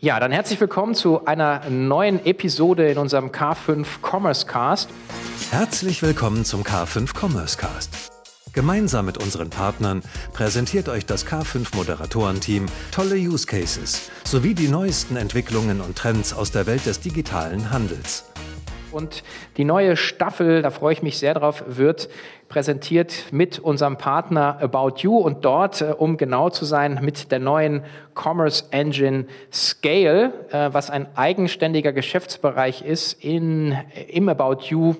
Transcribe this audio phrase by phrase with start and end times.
[0.00, 4.90] Ja, dann herzlich willkommen zu einer neuen Episode in unserem K5 Commerce Cast.
[5.50, 8.12] Herzlich willkommen zum K5 Commerce Cast.
[8.52, 15.16] Gemeinsam mit unseren Partnern präsentiert euch das K5 Moderatorenteam tolle Use Cases sowie die neuesten
[15.16, 18.24] Entwicklungen und Trends aus der Welt des digitalen Handels.
[18.90, 19.22] Und
[19.56, 22.08] die neue Staffel, da freue ich mich sehr drauf, wird
[22.48, 27.38] präsentiert mit unserem Partner About You und dort, äh, um genau zu sein, mit der
[27.38, 27.82] neuen
[28.14, 33.76] Commerce Engine Scale, äh, was ein eigenständiger Geschäftsbereich ist in,
[34.08, 34.94] im About You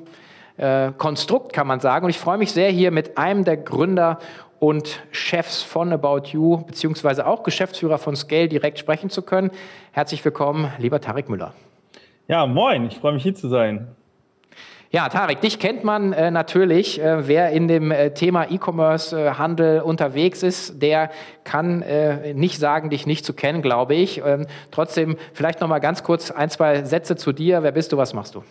[0.59, 2.05] äh, Konstrukt, kann man sagen.
[2.05, 4.19] Und ich freue mich sehr, hier mit einem der Gründer
[4.59, 9.51] und Chefs von About You, beziehungsweise auch Geschäftsführer von Scale, direkt sprechen zu können.
[9.93, 11.55] Herzlich willkommen, lieber Tarek Müller.
[12.31, 13.89] Ja, moin, ich freue mich hier zu sein.
[14.91, 17.01] Ja, Tarek, dich kennt man äh, natürlich.
[17.01, 21.11] Äh, wer in dem äh, Thema E-Commerce-Handel äh, unterwegs ist, der
[21.45, 24.23] kann äh, nicht sagen, dich nicht zu kennen, glaube ich.
[24.23, 27.63] Ähm, trotzdem vielleicht noch mal ganz kurz ein, zwei Sätze zu dir.
[27.63, 28.45] Wer bist du, was machst du?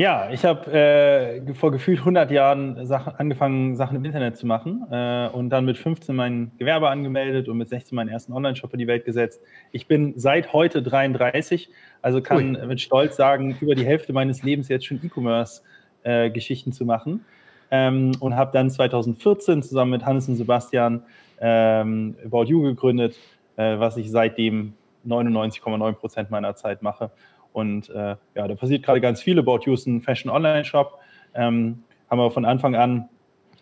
[0.00, 4.86] Ja, ich habe äh, vor gefühlt 100 Jahren Sachen, angefangen, Sachen im Internet zu machen
[4.90, 8.78] äh, und dann mit 15 mein Gewerbe angemeldet und mit 16 meinen ersten Online-Shop in
[8.78, 9.42] die Welt gesetzt.
[9.72, 11.68] Ich bin seit heute 33,
[12.00, 12.66] also kann Ui.
[12.66, 17.26] mit Stolz sagen, über die Hälfte meines Lebens jetzt schon E-Commerce-Geschichten äh, zu machen
[17.70, 21.02] ähm, und habe dann 2014 zusammen mit Hannes und Sebastian
[21.42, 23.18] ähm, About You gegründet,
[23.58, 24.72] äh, was ich seitdem
[25.06, 27.10] 99,9 Prozent meiner Zeit mache.
[27.52, 29.38] Und äh, ja, da passiert gerade ganz viel.
[29.38, 30.98] About You ein Fashion Online Shop.
[31.34, 33.08] Ähm, haben wir von Anfang an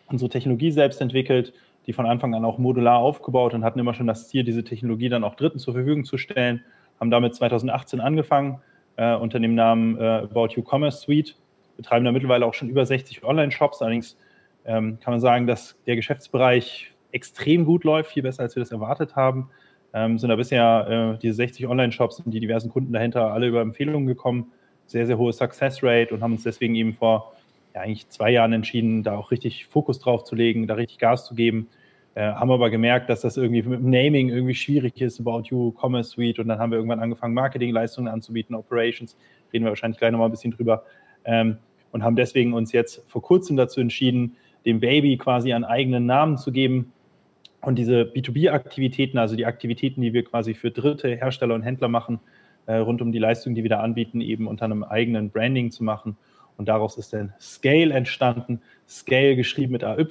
[0.08, 1.52] unsere Technologie selbst entwickelt,
[1.86, 5.08] die von Anfang an auch modular aufgebaut und hatten immer schon das Ziel, diese Technologie
[5.08, 6.64] dann auch Dritten zur Verfügung zu stellen.
[7.00, 8.60] Haben damit 2018 angefangen
[8.96, 11.36] äh, unter dem Namen äh, About You Commerce Suite.
[11.76, 13.82] Betreiben da mittlerweile auch schon über 60 Online-Shops.
[13.82, 14.18] Allerdings
[14.64, 18.72] ähm, kann man sagen, dass der Geschäftsbereich extrem gut läuft, viel besser, als wir das
[18.72, 19.48] erwartet haben
[19.94, 23.60] ähm, sind da bisher äh, diese 60 Online-Shops und die diversen Kunden dahinter alle über
[23.60, 24.52] Empfehlungen gekommen.
[24.86, 27.32] Sehr, sehr hohe Success Rate und haben uns deswegen eben vor
[27.74, 31.26] ja, eigentlich zwei Jahren entschieden, da auch richtig Fokus drauf zu legen, da richtig Gas
[31.26, 31.68] zu geben.
[32.14, 35.72] Äh, haben aber gemerkt, dass das irgendwie mit dem Naming irgendwie schwierig ist, About You,
[35.78, 39.16] Commerce Suite und dann haben wir irgendwann angefangen, Marketingleistungen anzubieten, Operations,
[39.52, 40.84] reden wir wahrscheinlich gleich nochmal ein bisschen drüber
[41.24, 41.58] ähm,
[41.92, 46.38] und haben deswegen uns jetzt vor kurzem dazu entschieden, dem Baby quasi einen eigenen Namen
[46.38, 46.92] zu geben,
[47.60, 52.20] und diese B2B-Aktivitäten, also die Aktivitäten, die wir quasi für dritte Hersteller und Händler machen,
[52.66, 55.82] äh, rund um die Leistungen, die wir da anbieten, eben unter einem eigenen Branding zu
[55.82, 56.16] machen.
[56.56, 58.60] Und daraus ist dann Scale entstanden.
[58.88, 60.06] Scale geschrieben mit AY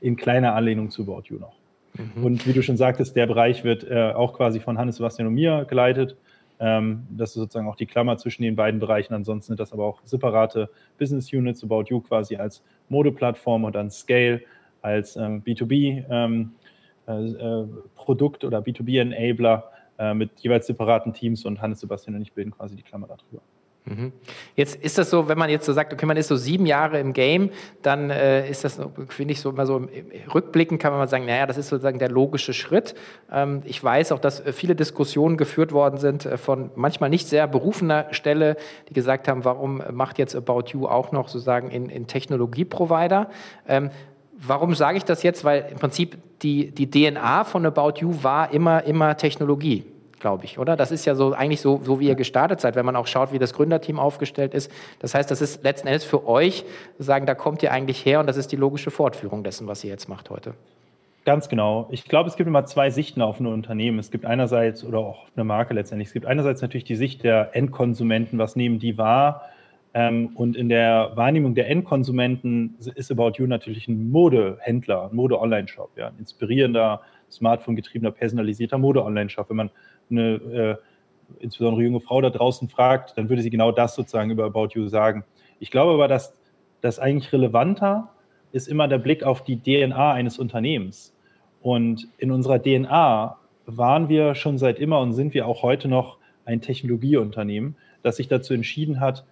[0.00, 1.56] in kleiner Anlehnung zu About You noch.
[1.94, 2.24] Mhm.
[2.24, 5.34] Und wie du schon sagtest, der Bereich wird äh, auch quasi von Hannes Sebastian und
[5.34, 6.16] mir geleitet.
[6.60, 9.14] Ähm, das ist sozusagen auch die Klammer zwischen den beiden Bereichen.
[9.14, 13.90] Ansonsten sind das aber auch separate Business Units, About You quasi als Modeplattform und dann
[13.90, 14.42] Scale
[14.82, 16.63] als ähm, B2B ähm, äh, äh,
[17.94, 22.74] Produkt- oder B2B-Enabler äh, mit jeweils separaten Teams und Hannes Sebastian und ich bilden quasi
[22.74, 23.42] die Klammer darüber.
[23.84, 24.12] Mhm.
[24.56, 26.98] Jetzt ist das so, wenn man jetzt so sagt, okay, man ist so sieben Jahre
[26.98, 27.50] im Game,
[27.82, 29.86] dann äh, ist das, finde ich, so immer so
[30.34, 32.94] rückblickend kann man mal sagen, naja, das ist sozusagen der logische Schritt.
[33.30, 38.06] Ähm, ich weiß auch, dass viele Diskussionen geführt worden sind von manchmal nicht sehr berufener
[38.12, 38.56] Stelle,
[38.88, 43.28] die gesagt haben, warum macht jetzt About You auch noch sozusagen in, in Technologieprovider?
[43.68, 43.90] Ähm,
[44.46, 45.44] Warum sage ich das jetzt?
[45.44, 49.84] Weil im Prinzip die, die DNA von About You war immer, immer Technologie,
[50.20, 50.76] glaube ich, oder?
[50.76, 53.32] Das ist ja so eigentlich so, so, wie ihr gestartet seid, wenn man auch schaut,
[53.32, 54.70] wie das Gründerteam aufgestellt ist.
[55.00, 56.64] Das heißt, das ist letzten Endes für euch,
[56.98, 59.90] sagen, da kommt ihr eigentlich her und das ist die logische Fortführung dessen, was ihr
[59.90, 60.54] jetzt macht heute.
[61.24, 61.88] Ganz genau.
[61.90, 63.98] Ich glaube, es gibt immer zwei Sichten auf ein Unternehmen.
[63.98, 67.56] Es gibt einerseits, oder auch eine Marke letztendlich, es gibt einerseits natürlich die Sicht der
[67.56, 69.42] Endkonsumenten, was nehmen die wahr,
[69.94, 75.92] ähm, und in der Wahrnehmung der Endkonsumenten ist About You natürlich ein Modehändler, ein Mode-Online-Shop,
[75.96, 77.00] ja, ein inspirierender,
[77.30, 79.48] smartphone-getriebener, personalisierter Mode-Online-Shop.
[79.50, 79.70] Wenn man
[80.10, 80.76] eine äh,
[81.38, 84.88] insbesondere junge Frau da draußen fragt, dann würde sie genau das sozusagen über About You
[84.88, 85.24] sagen.
[85.60, 86.34] Ich glaube aber, dass
[86.80, 88.10] das eigentlich relevanter
[88.50, 91.14] ist immer der Blick auf die DNA eines Unternehmens.
[91.60, 96.18] Und in unserer DNA waren wir schon seit immer und sind wir auch heute noch
[96.44, 99.24] ein Technologieunternehmen, das sich dazu entschieden hat,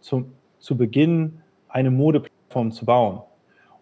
[0.00, 3.22] zu, zu Beginn eine Modeplattform zu bauen.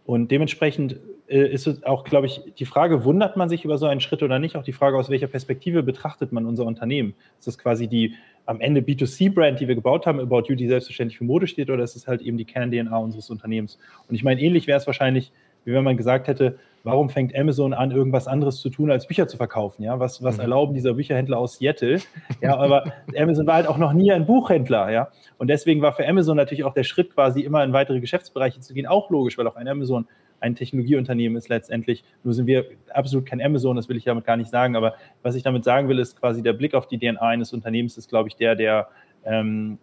[0.04, 0.96] Und dementsprechend
[1.28, 4.22] äh, ist es auch, glaube ich, die Frage, wundert man sich über so einen Schritt
[4.22, 4.56] oder nicht?
[4.56, 7.14] Auch die Frage, aus welcher Perspektive betrachtet man unser Unternehmen?
[7.38, 8.14] Ist das quasi die
[8.44, 11.82] am Ende B2C-Brand, die wir gebaut haben, About You, die selbstverständlich für Mode steht, oder
[11.82, 13.76] ist es halt eben die Kern-DNA unseres Unternehmens?
[14.08, 15.32] Und ich meine, ähnlich wäre es wahrscheinlich,
[15.66, 19.26] wie wenn man gesagt hätte, warum fängt Amazon an, irgendwas anderes zu tun, als Bücher
[19.26, 19.82] zu verkaufen?
[19.82, 20.42] Ja, was, was mhm.
[20.42, 21.98] erlauben dieser Bücherhändler aus Seattle?
[22.40, 25.08] Ja, aber Amazon war halt auch noch nie ein Buchhändler, ja.
[25.38, 28.72] Und deswegen war für Amazon natürlich auch der Schritt, quasi immer in weitere Geschäftsbereiche zu
[28.72, 30.06] gehen, auch logisch, weil auch ein Amazon
[30.38, 32.04] ein Technologieunternehmen ist letztendlich.
[32.22, 34.76] Nur sind wir absolut kein Amazon, das will ich damit gar nicht sagen.
[34.76, 37.96] Aber was ich damit sagen will, ist quasi der Blick auf die DNA eines Unternehmens
[37.96, 38.88] ist, glaube ich, der, der
[39.24, 39.78] ähm,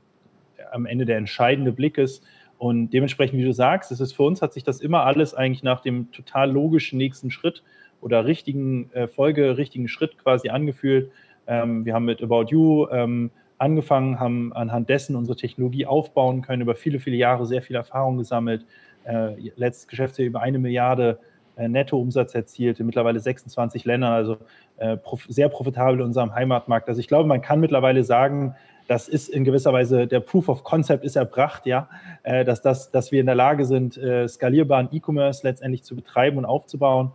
[0.72, 2.24] am Ende der entscheidende Blick ist.
[2.58, 5.64] Und dementsprechend, wie du sagst, es ist für uns hat sich das immer alles eigentlich
[5.64, 7.64] nach dem total logischen nächsten Schritt
[8.02, 11.12] oder richtigen äh, Folge, richtigen Schritt quasi angefühlt.
[11.48, 16.62] Ähm, wir haben mit About You ähm, angefangen, haben anhand dessen unsere Technologie aufbauen können,
[16.62, 18.66] über viele, viele Jahre sehr viel Erfahrung gesammelt,
[19.06, 21.20] äh, letztes Geschäftsjahr über eine Milliarde
[21.56, 24.38] äh, Nettoumsatz erzielt, in mittlerweile 26 Ländern, also
[24.78, 26.90] äh, prof sehr profitabel in unserem Heimatmarkt.
[26.90, 28.56] Also ich glaube, man kann mittlerweile sagen,
[28.94, 31.90] das ist in gewisser Weise der Proof of Concept ist erbracht, ja,
[32.22, 36.38] äh, dass, das, dass wir in der Lage sind, äh, skalierbaren E-Commerce letztendlich zu betreiben
[36.38, 37.12] und aufzubauen.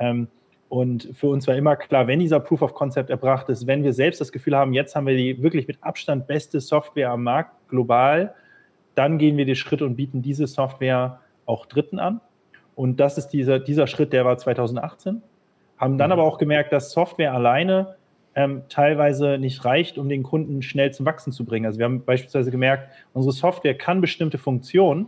[0.00, 0.26] Ähm,
[0.68, 3.92] und für uns war immer klar, wenn dieser Proof of Concept erbracht ist, wenn wir
[3.92, 7.52] selbst das Gefühl haben, jetzt haben wir die wirklich mit Abstand beste Software am Markt
[7.68, 8.34] global,
[8.96, 12.20] dann gehen wir die Schritte und bieten diese Software auch Dritten an.
[12.74, 15.22] Und das ist dieser, dieser Schritt, der war 2018.
[15.78, 16.12] Haben dann mhm.
[16.14, 17.94] aber auch gemerkt, dass Software alleine
[18.34, 21.66] ähm, teilweise nicht reicht, um den Kunden schnell zum Wachsen zu bringen.
[21.66, 25.06] Also wir haben beispielsweise gemerkt, unsere Software kann bestimmte Funktionen,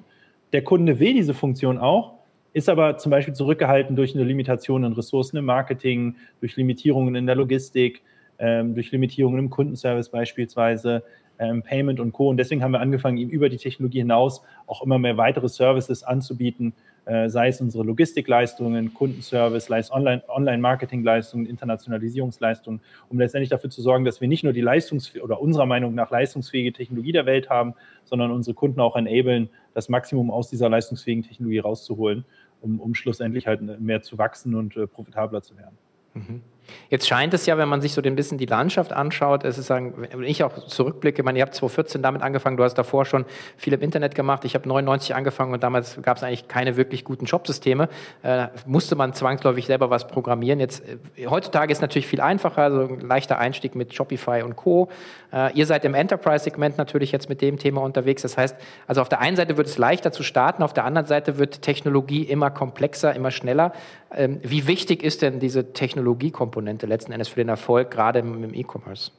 [0.53, 2.15] der Kunde will diese Funktion auch,
[2.53, 7.27] ist aber zum Beispiel zurückgehalten durch eine Limitation in Ressourcen im Marketing, durch Limitierungen in
[7.27, 8.03] der Logistik,
[8.39, 11.05] ähm, durch Limitierungen im Kundenservice beispielsweise,
[11.39, 12.29] ähm, Payment und Co.
[12.29, 16.03] Und deswegen haben wir angefangen, ihm über die Technologie hinaus auch immer mehr weitere Services
[16.03, 16.73] anzubieten,
[17.05, 24.05] äh, sei es unsere Logistikleistungen, Kundenservice, sei es Online-Marketing-Leistungen, Internationalisierungsleistungen, um letztendlich dafür zu sorgen,
[24.05, 27.75] dass wir nicht nur die leistungsfähige oder unserer Meinung nach leistungsfähige Technologie der Welt haben,
[28.05, 32.25] sondern unsere Kunden auch enablen, das Maximum aus dieser leistungsfähigen Technologie rauszuholen,
[32.61, 35.77] um, um schlussendlich halt mehr zu wachsen und äh, profitabler zu werden.
[36.15, 36.43] Mhm.
[36.91, 39.67] Jetzt scheint es ja, wenn man sich so ein bisschen die Landschaft anschaut, es ist
[39.67, 43.05] sagen, wenn ich auch zurückblicke, ich meine, ihr habt 2014 damit angefangen, du hast davor
[43.05, 43.25] schon
[43.57, 47.05] viel im Internet gemacht, ich habe 99 angefangen und damals gab es eigentlich keine wirklich
[47.05, 47.89] guten Jobsysteme,
[48.23, 50.61] äh, musste man zwangsläufig selber was programmieren.
[50.61, 50.83] Jetzt
[51.17, 54.89] äh, heutzutage ist natürlich viel einfacher, also ein leichter Einstieg mit Shopify und Co.
[55.33, 58.23] Äh, ihr seid im Enterprise-Segment natürlich jetzt mit dem Thema unterwegs.
[58.23, 61.07] Das heißt, also auf der einen Seite wird es leichter zu starten, auf der anderen
[61.07, 63.73] Seite wird Technologie immer komplexer, immer schneller.
[64.15, 69.11] Ähm, wie wichtig ist denn diese Technologiekomponente letzten Endes für den Erfolg, gerade im E-Commerce?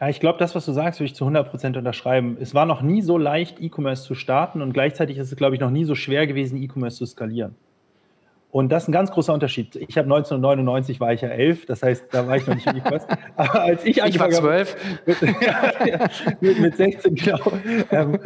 [0.00, 2.38] Ja, ich glaube, das, was du sagst, würde ich zu 100 Prozent unterschreiben.
[2.40, 5.60] Es war noch nie so leicht, E-Commerce zu starten und gleichzeitig ist es, glaube ich,
[5.60, 7.54] noch nie so schwer gewesen, E-Commerce zu skalieren.
[8.52, 9.76] Und das ist ein ganz großer Unterschied.
[9.76, 12.78] Ich habe 1999 war ich ja elf, das heißt, da war ich noch nicht in
[12.78, 13.06] E-Commerce.
[13.36, 14.76] Aber als ich angefangen ich war zwölf.
[15.06, 16.08] Mit, ja,
[16.40, 17.38] mit, mit, 16, genau.
[17.92, 18.18] Ähm,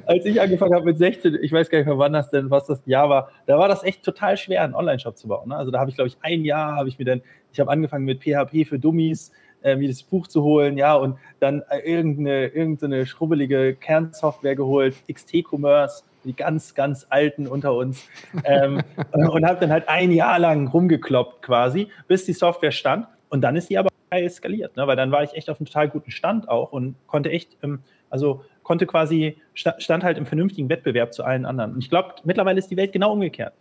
[0.06, 2.66] als ich angefangen habe mit 16, ich weiß gar nicht mehr, wann das denn, was
[2.66, 5.48] das Jahr war, da war das echt total schwer, einen Online-Shop zu bauen.
[5.48, 5.56] Ne?
[5.56, 8.04] Also da habe ich, glaube ich, ein Jahr habe ich mir dann, ich habe angefangen
[8.04, 9.32] mit PHP für Dummies,
[9.62, 14.96] äh, mir das Buch zu holen, ja, und dann äh, irgendeine, irgendeine schrubbelige Kernsoftware geholt,
[15.10, 18.06] XT-Commerce die ganz, ganz Alten unter uns,
[18.44, 18.82] ähm,
[19.12, 23.06] und habe dann halt ein Jahr lang rumgekloppt quasi, bis die Software stand.
[23.28, 24.86] Und dann ist die aber eskaliert, ne?
[24.86, 27.80] weil dann war ich echt auf einem total guten Stand auch und konnte echt, ähm,
[28.08, 31.74] also konnte quasi, stand halt im vernünftigen Wettbewerb zu allen anderen.
[31.74, 33.54] Und ich glaube, mittlerweile ist die Welt genau umgekehrt.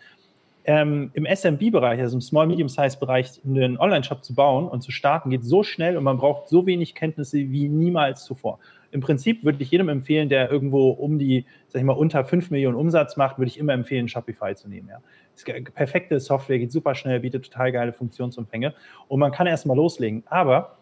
[0.67, 5.61] Ähm, Im SMB-Bereich, also im Small-Medium-Size-Bereich, einen Online-Shop zu bauen und zu starten, geht so
[5.61, 8.57] schnell und man braucht so wenig Kenntnisse wie niemals zuvor
[8.95, 12.49] im Prinzip würde ich jedem empfehlen, der irgendwo um die, sag ich mal, unter 5
[12.49, 14.87] Millionen Umsatz macht, würde ich immer empfehlen, Shopify zu nehmen.
[14.89, 15.53] Ja.
[15.73, 18.73] Perfekte Software, geht super schnell, bietet total geile Funktionsumfänge
[19.09, 20.23] und man kann erstmal loslegen.
[20.27, 20.77] Aber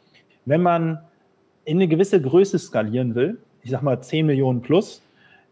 [0.45, 0.99] wenn man
[1.65, 5.01] in eine gewisse Größe skalieren will, ich sag mal 10 Millionen plus,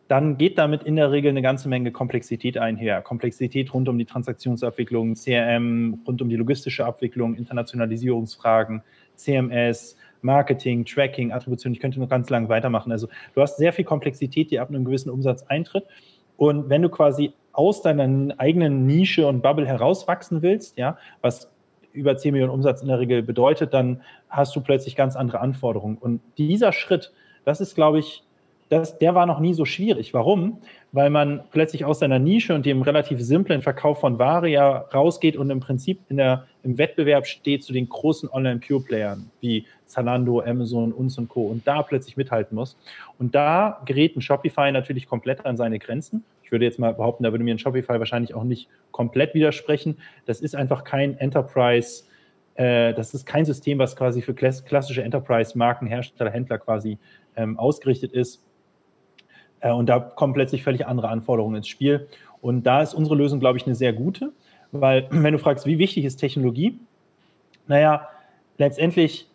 [0.08, 3.02] dann geht damit in der Regel eine ganze Menge Komplexität einher.
[3.02, 8.84] Komplexität rund um die Transaktionsabwicklung, CRM, rund um die logistische Abwicklung, Internationalisierungsfragen,
[9.16, 12.92] CMS, Marketing, Tracking, Attribution, ich könnte noch ganz lang weitermachen.
[12.92, 15.86] Also du hast sehr viel Komplexität, die ab einem gewissen Umsatz eintritt.
[16.38, 21.52] Und wenn du quasi aus deiner eigenen Nische und Bubble herauswachsen willst, ja, was
[21.94, 25.98] über 10 Millionen Umsatz in der Regel bedeutet, dann hast du plötzlich ganz andere Anforderungen.
[25.98, 27.12] Und dieser Schritt,
[27.44, 28.24] das ist, glaube ich,
[28.72, 30.14] das, der war noch nie so schwierig.
[30.14, 30.62] Warum?
[30.94, 35.36] Weil man plötzlich aus seiner Nische und dem relativ simplen Verkauf von Ware ja rausgeht
[35.36, 40.94] und im Prinzip in der, im Wettbewerb steht zu den großen Online-Pure-Playern wie Zalando, Amazon,
[40.94, 41.48] uns und Co.
[41.48, 42.78] und da plötzlich mithalten muss.
[43.20, 46.24] Und da gerät ein Shopify natürlich komplett an seine Grenzen.
[46.42, 49.98] Ich würde jetzt mal behaupten, da würde mir ein Shopify wahrscheinlich auch nicht komplett widersprechen.
[50.26, 52.06] Das ist einfach kein Enterprise-
[52.56, 56.98] äh, das ist kein System, was quasi für klassische Enterprise-Marken, Hersteller, Händler quasi
[57.36, 58.42] ähm, ausgerichtet ist.
[59.62, 62.08] Äh, und da kommen plötzlich völlig andere Anforderungen ins Spiel.
[62.42, 64.34] Und da ist unsere Lösung, glaube ich, eine sehr gute,
[64.72, 66.80] weil wenn du fragst, wie wichtig ist Technologie,
[67.68, 68.08] naja,
[68.58, 69.28] letztendlich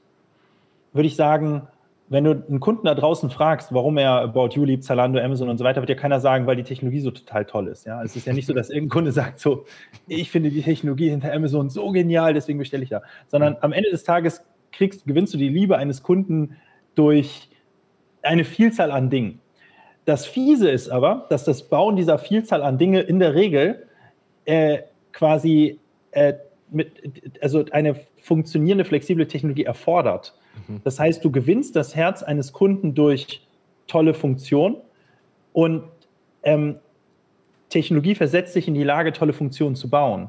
[0.92, 1.68] würde ich sagen,
[2.08, 5.58] wenn du einen Kunden da draußen fragst, warum er About You liebt, Zalando, Amazon und
[5.58, 7.84] so weiter, wird ja keiner sagen, weil die Technologie so total toll ist.
[7.84, 8.02] Ja?
[8.02, 9.64] Es ist ja nicht so, dass irgendein Kunde sagt, so,
[10.06, 13.02] ich finde die Technologie hinter Amazon so genial, deswegen bestelle ich da.
[13.26, 16.56] Sondern am Ende des Tages kriegst, gewinnst du die Liebe eines Kunden
[16.94, 17.48] durch
[18.22, 19.40] eine Vielzahl an Dingen.
[20.06, 23.86] Das Fiese ist aber, dass das Bauen dieser Vielzahl an Dinge in der Regel
[24.44, 24.78] äh,
[25.12, 25.80] quasi
[26.12, 26.34] äh,
[26.70, 26.92] mit,
[27.42, 30.34] also eine funktionierende, flexible Technologie erfordert.
[30.68, 30.80] Mhm.
[30.84, 33.46] Das heißt, du gewinnst das Herz eines Kunden durch
[33.88, 34.76] tolle Funktion
[35.52, 35.84] und
[36.44, 36.78] ähm,
[37.68, 40.28] Technologie versetzt dich in die Lage, tolle Funktionen zu bauen.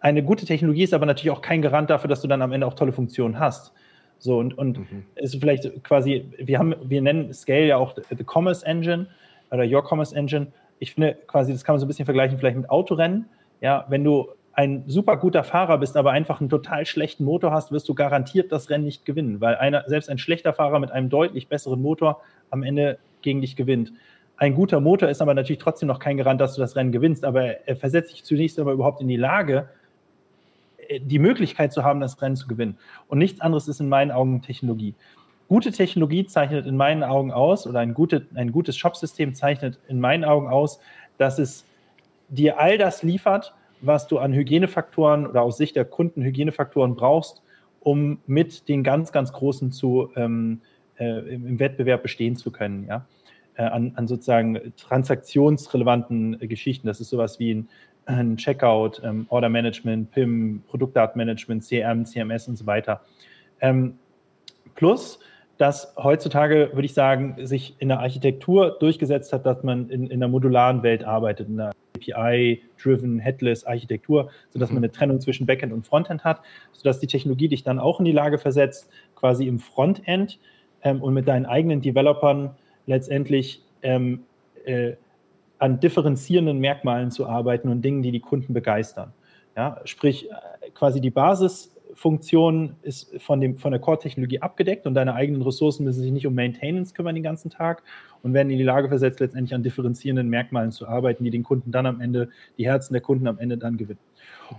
[0.00, 2.66] Eine gute Technologie ist aber natürlich auch kein Garant dafür, dass du dann am Ende
[2.66, 3.72] auch tolle Funktionen hast.
[4.18, 5.04] So und, und mhm.
[5.16, 9.06] ist vielleicht quasi, wir haben, wir nennen Scale ja auch the Commerce Engine
[9.50, 10.48] oder Your Commerce Engine.
[10.78, 13.26] Ich finde quasi, das kann man so ein bisschen vergleichen, vielleicht mit Autorennen.
[13.60, 17.72] Ja, wenn du ein super guter Fahrer bist, aber einfach einen total schlechten Motor hast,
[17.72, 21.10] wirst du garantiert das Rennen nicht gewinnen, weil einer, selbst ein schlechter Fahrer mit einem
[21.10, 23.92] deutlich besseren Motor am Ende gegen dich gewinnt.
[24.38, 27.24] Ein guter Motor ist aber natürlich trotzdem noch kein Garant, dass du das Rennen gewinnst,
[27.24, 29.68] aber er versetzt dich zunächst aber überhaupt in die Lage,
[31.00, 32.78] die Möglichkeit zu haben, das Rennen zu gewinnen.
[33.08, 34.94] Und nichts anderes ist in meinen Augen Technologie.
[35.48, 40.00] Gute Technologie zeichnet in meinen Augen aus, oder ein, gute, ein gutes Shopsystem zeichnet in
[40.00, 40.80] meinen Augen aus,
[41.18, 41.64] dass es
[42.28, 47.42] dir all das liefert, was du an Hygienefaktoren oder aus Sicht der Kunden Hygienefaktoren brauchst,
[47.80, 50.60] um mit den ganz, ganz Großen zu, ähm,
[50.98, 52.86] äh, im Wettbewerb bestehen zu können.
[52.88, 53.06] Ja?
[53.54, 56.88] Äh, an, an, sozusagen transaktionsrelevanten äh, Geschichten.
[56.88, 57.68] Das ist sowas wie ein,
[58.06, 63.02] ein Checkout, ähm, Order Management, PIM, Produktdatenmanagement, CRM, CMS und so weiter.
[63.60, 63.98] Ähm,
[64.74, 65.18] plus,
[65.58, 70.20] dass heutzutage, würde ich sagen, sich in der Architektur durchgesetzt hat, dass man in, in
[70.20, 74.84] der modularen Welt arbeitet, in der API-driven, headless Architektur, sodass man mhm.
[74.84, 78.12] eine Trennung zwischen Backend und Frontend hat, sodass die Technologie dich dann auch in die
[78.12, 80.38] Lage versetzt, quasi im Frontend
[80.82, 82.54] ähm, und mit deinen eigenen Developern
[82.86, 84.24] letztendlich ähm,
[84.66, 84.92] äh,
[85.58, 89.12] an differenzierenden Merkmalen zu arbeiten und Dingen, die die Kunden begeistern.
[89.56, 94.92] Ja, sprich, äh, quasi die Basis Funktion ist von, dem, von der Core-Technologie abgedeckt und
[94.92, 97.82] deine eigenen Ressourcen müssen sich nicht um Maintenance kümmern den ganzen Tag
[98.22, 101.72] und werden in die Lage versetzt, letztendlich an differenzierenden Merkmalen zu arbeiten, die den Kunden
[101.72, 103.98] dann am Ende, die Herzen der Kunden am Ende dann gewinnen.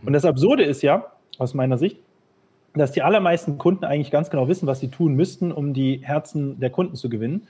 [0.03, 1.99] Und das Absurde ist ja, aus meiner Sicht,
[2.73, 6.59] dass die allermeisten Kunden eigentlich ganz genau wissen, was sie tun müssten, um die Herzen
[6.59, 7.47] der Kunden zu gewinnen.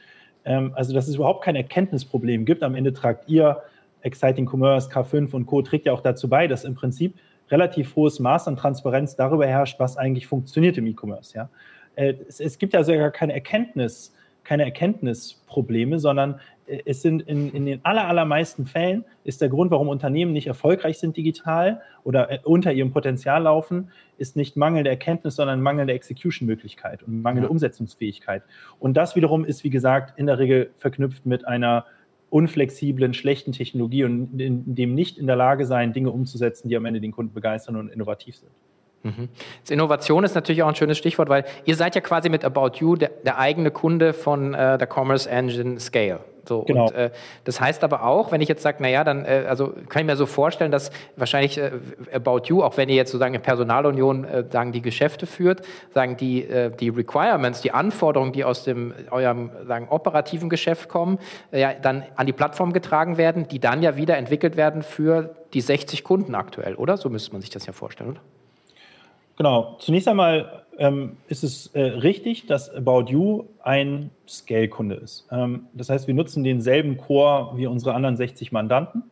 [0.48, 2.64] Ähm, also, dass es überhaupt kein Erkenntnisproblem gibt.
[2.64, 3.62] Am Ende tragt ihr
[4.02, 5.62] Exciting Commerce, K5 und Co.
[5.62, 7.16] trägt ja auch dazu bei, dass im Prinzip
[7.52, 11.36] relativ hohes Maß an Transparenz darüber herrscht, was eigentlich funktioniert im E-Commerce.
[11.36, 11.50] Ja?
[11.96, 14.14] Äh, es, es, gibt ja sogar keine Erkenntnis,
[14.46, 16.40] keine Erkenntnisprobleme, sondern
[16.86, 21.00] es sind in, in den aller, allermeisten Fällen ist der Grund, warum Unternehmen nicht erfolgreich
[21.00, 27.04] sind digital oder äh, unter ihrem Potenzial laufen, ist nicht mangelnde Erkenntnis, sondern mangelnde Execution-Möglichkeit
[27.04, 27.52] und mangelnde ja.
[27.52, 28.44] Umsetzungsfähigkeit.
[28.80, 31.86] Und das wiederum ist, wie gesagt, in der Regel verknüpft mit einer
[32.30, 36.86] unflexiblen, schlechten Technologie und in dem nicht in der Lage sein, Dinge umzusetzen, die am
[36.86, 38.52] Ende den Kunden begeistern und innovativ sind.
[39.04, 39.30] Mhm.
[39.70, 42.96] Innovation ist natürlich auch ein schönes Stichwort, weil ihr seid ja quasi mit About You
[42.96, 46.20] der, der eigene Kunde von äh, der Commerce Engine Scale.
[46.48, 46.88] So, genau.
[46.88, 47.12] Und, äh,
[47.44, 50.16] das heißt aber auch, wenn ich jetzt sage, naja, dann äh, also kann ich mir
[50.16, 51.72] so vorstellen, dass wahrscheinlich äh,
[52.14, 55.62] About You, auch wenn ihr jetzt sozusagen in Personalunion äh, sagen, die Geschäfte führt,
[55.94, 61.20] sagen die, äh, die Requirements, die Anforderungen, die aus dem eurem sagen, operativen Geschäft kommen,
[61.52, 65.36] äh, ja, dann an die Plattform getragen werden, die dann ja wieder entwickelt werden für
[65.54, 66.98] die 60 Kunden aktuell, oder?
[66.98, 68.22] So müsste man sich das ja vorstellen, oder?
[69.38, 69.78] Genau.
[69.80, 75.28] Zunächst einmal ähm, ist es äh, richtig, dass About You ein Scale-Kunde ist.
[75.32, 79.04] Ähm, das heißt, wir nutzen denselben Core wie unsere anderen 60 Mandanten.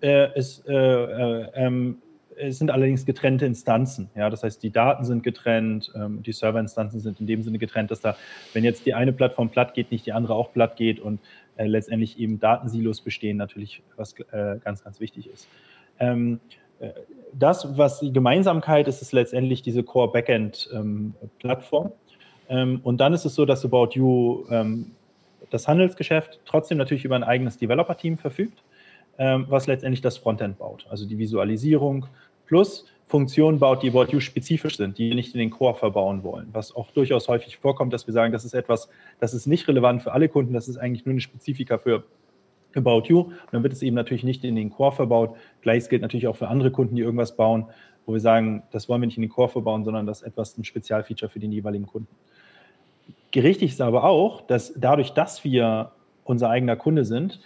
[0.00, 1.98] Äh, es, äh, äh, ähm,
[2.36, 4.10] es, sind allerdings getrennte Instanzen.
[4.16, 4.28] Ja?
[4.28, 8.00] Das heißt, die Daten sind getrennt, ähm, die Serverinstanzen sind in dem Sinne getrennt, dass
[8.00, 8.16] da,
[8.52, 11.20] wenn jetzt die eine Plattform platt geht, nicht die andere auch platt geht und
[11.56, 15.46] äh, letztendlich eben Datensilos bestehen, natürlich, was äh, ganz, ganz wichtig ist.
[16.00, 16.40] Ähm,
[17.32, 21.14] das, was die Gemeinsamkeit ist, ist letztendlich diese Core Backend ähm.
[22.48, 24.92] Ähm, und dann ist es so, dass About You ähm,
[25.50, 28.62] das Handelsgeschäft trotzdem natürlich über ein eigenes Developer-Team verfügt,
[29.18, 30.86] was letztendlich das Frontend baut.
[30.88, 32.06] Also die Visualisierung
[32.46, 36.48] plus Funktionen baut, die About You spezifisch sind, die nicht in den Core verbauen wollen.
[36.52, 38.88] Was auch durchaus häufig vorkommt, dass wir sagen, das ist etwas,
[39.20, 42.04] das ist nicht relevant für alle Kunden, das ist eigentlich nur eine Spezifika für
[42.76, 43.20] About You.
[43.20, 45.36] Und dann wird es eben natürlich nicht in den Core verbaut.
[45.60, 47.66] Gleiches gilt natürlich auch für andere Kunden, die irgendwas bauen,
[48.06, 50.56] wo wir sagen, das wollen wir nicht in den Core verbauen, sondern das ist etwas
[50.58, 52.08] ein Spezialfeature für den jeweiligen Kunden.
[53.30, 55.92] Gerichtig ist aber auch, dass dadurch, dass wir
[56.24, 57.40] unser eigener Kunde sind,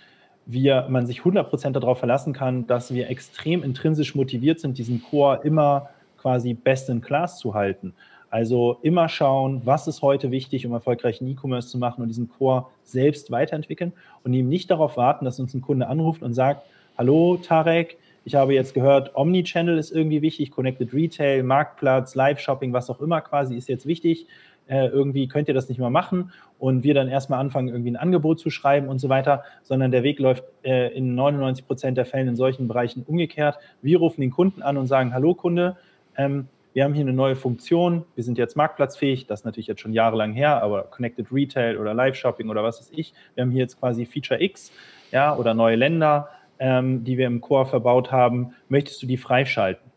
[0.46, 5.40] wir, man sich 100% darauf verlassen kann, dass wir extrem intrinsisch motiviert sind, diesen Core
[5.42, 7.94] immer quasi best in class zu halten.
[8.30, 12.66] Also immer schauen, was ist heute wichtig, um erfolgreichen E-Commerce zu machen und diesen Core
[12.84, 13.92] selbst weiterentwickeln
[14.24, 16.62] und eben nicht darauf warten, dass uns ein Kunde anruft und sagt,
[16.98, 22.90] hallo Tarek, ich habe jetzt gehört, Omnichannel ist irgendwie wichtig, Connected Retail, Marktplatz, Live-Shopping, was
[22.90, 24.26] auch immer quasi ist jetzt wichtig.
[24.66, 27.96] Äh, irgendwie könnt ihr das nicht mal machen und wir dann erstmal anfangen, irgendwie ein
[27.96, 32.04] Angebot zu schreiben und so weiter, sondern der Weg läuft äh, in 99 Prozent der
[32.04, 33.58] Fällen in solchen Bereichen umgekehrt.
[33.80, 35.76] Wir rufen den Kunden an und sagen, hallo Kunde,
[36.16, 39.80] ähm, wir haben hier eine neue Funktion, wir sind jetzt marktplatzfähig, das ist natürlich jetzt
[39.80, 43.62] schon jahrelang her, aber Connected Retail oder Live-Shopping oder was weiß ich, wir haben hier
[43.62, 44.72] jetzt quasi Feature X,
[45.10, 46.28] ja, oder neue Länder,
[46.58, 49.90] ähm, die wir im Core verbaut haben, möchtest du die freischalten?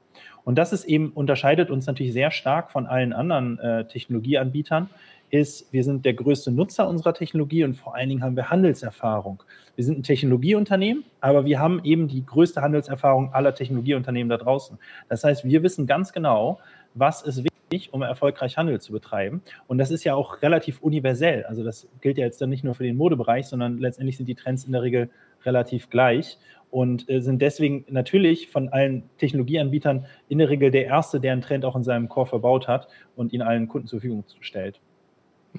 [0.46, 4.90] Und das ist eben, unterscheidet uns natürlich sehr stark von allen anderen äh, Technologieanbietern,
[5.30, 9.44] ist, wir sind der größte Nutzer unserer Technologie und vor allen Dingen haben wir Handelserfahrung.
[9.76, 14.78] Wir sind ein Technologieunternehmen, aber wir haben eben die größte Handelserfahrung aller Technologieunternehmen da draußen.
[15.08, 16.60] Das heißt, wir wissen ganz genau,
[16.94, 19.42] was ist wichtig, um erfolgreich Handel zu betreiben.
[19.68, 21.46] Und das ist ja auch relativ universell.
[21.46, 24.36] Also das gilt ja jetzt dann nicht nur für den Modebereich, sondern letztendlich sind die
[24.36, 25.10] Trends in der Regel
[25.46, 26.38] relativ gleich
[26.72, 31.42] und äh, sind deswegen natürlich von allen Technologieanbietern in der Regel der Erste, der einen
[31.42, 34.80] Trend auch in seinem Core verbaut hat und ihn allen Kunden zur Verfügung stellt.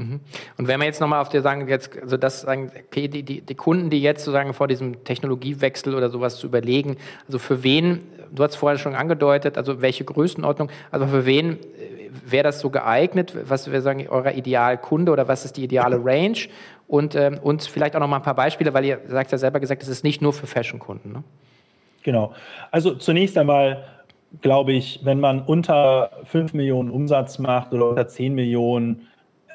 [0.01, 0.21] Mhm.
[0.57, 3.43] Und wenn wir jetzt nochmal auf dir sagen, jetzt, also das sagen, okay, die, die,
[3.43, 8.01] die Kunden, die jetzt sozusagen vor diesem Technologiewechsel oder sowas zu überlegen, also für wen,
[8.33, 11.59] du hast vorher schon angedeutet, also welche Größenordnung, also für wen äh,
[12.25, 16.39] wäre das so geeignet, was wir sagen, euer Idealkunde oder was ist die ideale Range?
[16.89, 19.61] Und, ähm, und vielleicht auch noch mal ein paar Beispiele, weil ihr sagt ja selber
[19.61, 21.13] gesagt, es ist nicht nur für Fashion-Kunden.
[21.13, 21.23] Ne?
[22.03, 22.33] Genau.
[22.73, 23.85] Also zunächst einmal
[24.41, 29.09] glaube ich, wenn man unter 5 Millionen Umsatz macht oder unter 10 Millionen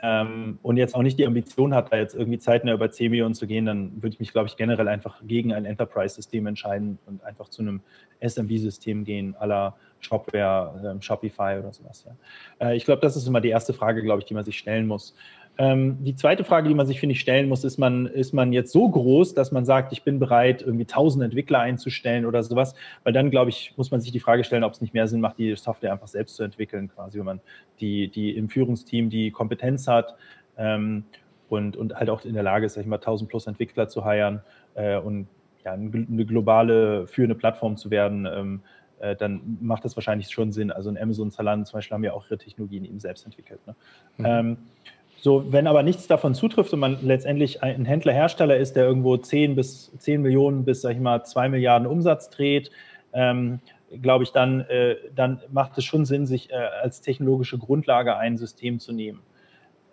[0.04, 3.34] ähm, und jetzt auch nicht die Ambition hat, da jetzt irgendwie zeitnah über 10 Millionen
[3.34, 7.24] zu gehen, dann würde ich mich, glaube ich, generell einfach gegen ein Enterprise-System entscheiden und
[7.24, 7.82] einfach zu einem
[8.22, 12.06] SMB-System gehen, aller Shopware, äh, Shopify oder sowas.
[12.06, 12.68] Ja.
[12.68, 14.88] Äh, ich glaube, das ist immer die erste Frage, glaube ich, die man sich stellen
[14.88, 15.16] muss.
[15.58, 18.52] Ähm, die zweite Frage, die man sich, finde ich, stellen muss, ist man, ist man
[18.52, 22.76] jetzt so groß, dass man sagt, ich bin bereit, irgendwie 1000 Entwickler einzustellen oder sowas?
[23.04, 25.22] Weil dann, glaube ich, muss man sich die Frage stellen, ob es nicht mehr Sinn
[25.22, 27.42] macht, die Software einfach selbst zu entwickeln, quasi, wenn man
[27.80, 30.16] die, die im Führungsteam die Kompetenz hat
[30.58, 31.06] ähm,
[31.48, 34.04] und, und halt auch in der Lage ist, sag ich mal, 1000 plus Entwickler zu
[34.04, 34.42] heiren
[34.74, 35.28] äh, und
[35.64, 38.28] ja, eine globale führende Plattform zu werden.
[38.32, 38.62] Ähm,
[39.00, 40.72] äh, dann macht das wahrscheinlich schon Sinn.
[40.72, 43.60] Also in Amazon, Zalando zum Beispiel haben ja auch ihre Technologien eben selbst entwickelt.
[43.68, 43.76] Ne?
[44.18, 44.26] Mhm.
[44.26, 44.58] Ähm,
[45.26, 49.56] so, wenn aber nichts davon zutrifft und man letztendlich ein Händler-Hersteller ist, der irgendwo 10
[49.56, 52.70] bis 10 Millionen bis, sag ich mal, 2 Milliarden Umsatz dreht,
[53.12, 53.60] ähm,
[54.04, 58.38] glaube ich, dann, äh, dann macht es schon Sinn, sich äh, als technologische Grundlage ein
[58.38, 59.22] System zu nehmen.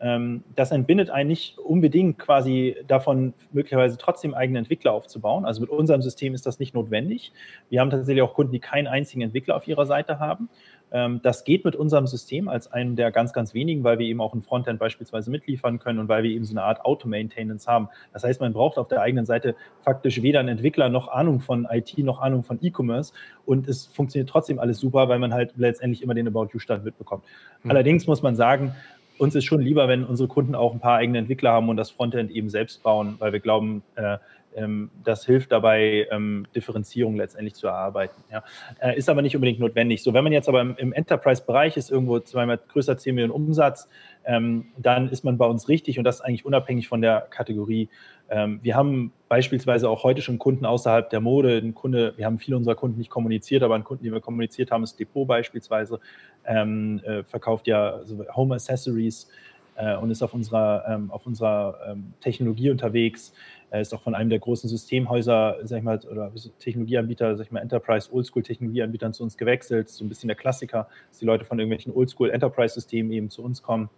[0.02, 5.46] Ähm, das entbindet einen nicht unbedingt quasi davon, möglicherweise trotzdem eigene Entwickler aufzubauen.
[5.46, 7.32] Also mit unserem System ist das nicht notwendig.
[7.70, 10.50] Wir haben tatsächlich auch Kunden, die keinen einzigen Entwickler auf ihrer Seite haben.
[10.92, 14.20] Ähm, das geht mit unserem System als einem der ganz, ganz wenigen, weil wir eben
[14.20, 17.88] auch ein Frontend beispielsweise mitliefern können und weil wir eben so eine Art Auto-Maintenance haben.
[18.12, 21.66] Das heißt, man braucht auf der eigenen Seite faktisch weder einen Entwickler noch Ahnung von
[21.70, 23.12] IT noch Ahnung von E-Commerce
[23.46, 27.24] und es funktioniert trotzdem alles super, weil man halt letztendlich immer den About You-Stand mitbekommt.
[27.62, 27.70] Mhm.
[27.70, 28.74] Allerdings muss man sagen,
[29.18, 31.90] uns ist schon lieber, wenn unsere Kunden auch ein paar eigene Entwickler haben und das
[31.90, 34.18] Frontend eben selbst bauen, weil wir glauben, äh,
[34.56, 38.22] ähm, das hilft dabei, ähm, Differenzierung letztendlich zu erarbeiten.
[38.30, 38.42] Ja.
[38.80, 40.02] Äh, ist aber nicht unbedingt notwendig.
[40.02, 43.88] So, wenn man jetzt aber im, im Enterprise-Bereich ist, irgendwo zweimal größer 10 Millionen Umsatz,
[44.24, 47.88] ähm, dann ist man bei uns richtig und das eigentlich unabhängig von der Kategorie.
[48.30, 51.58] Ähm, wir haben beispielsweise auch heute schon Kunden außerhalb der Mode.
[51.58, 54.70] Ein Kunde, wir haben viele unserer Kunden nicht kommuniziert, aber ein Kunden, den wir kommuniziert
[54.70, 56.00] haben, ist Depot beispielsweise,
[56.44, 59.28] ähm, äh, verkauft ja also Home Accessories
[59.76, 63.32] äh, und ist auf unserer, ähm, auf unserer ähm, Technologie unterwegs.
[63.70, 67.52] Er ist auch von einem der großen Systemhäuser, sag ich mal, oder Technologieanbieter, sag ich
[67.52, 69.88] mal, Enterprise Oldschool-Technologieanbietern zu uns gewechselt.
[69.88, 73.88] So ein bisschen der Klassiker, dass die Leute von irgendwelchen Oldschool-Enterprise-Systemen eben zu uns kommen.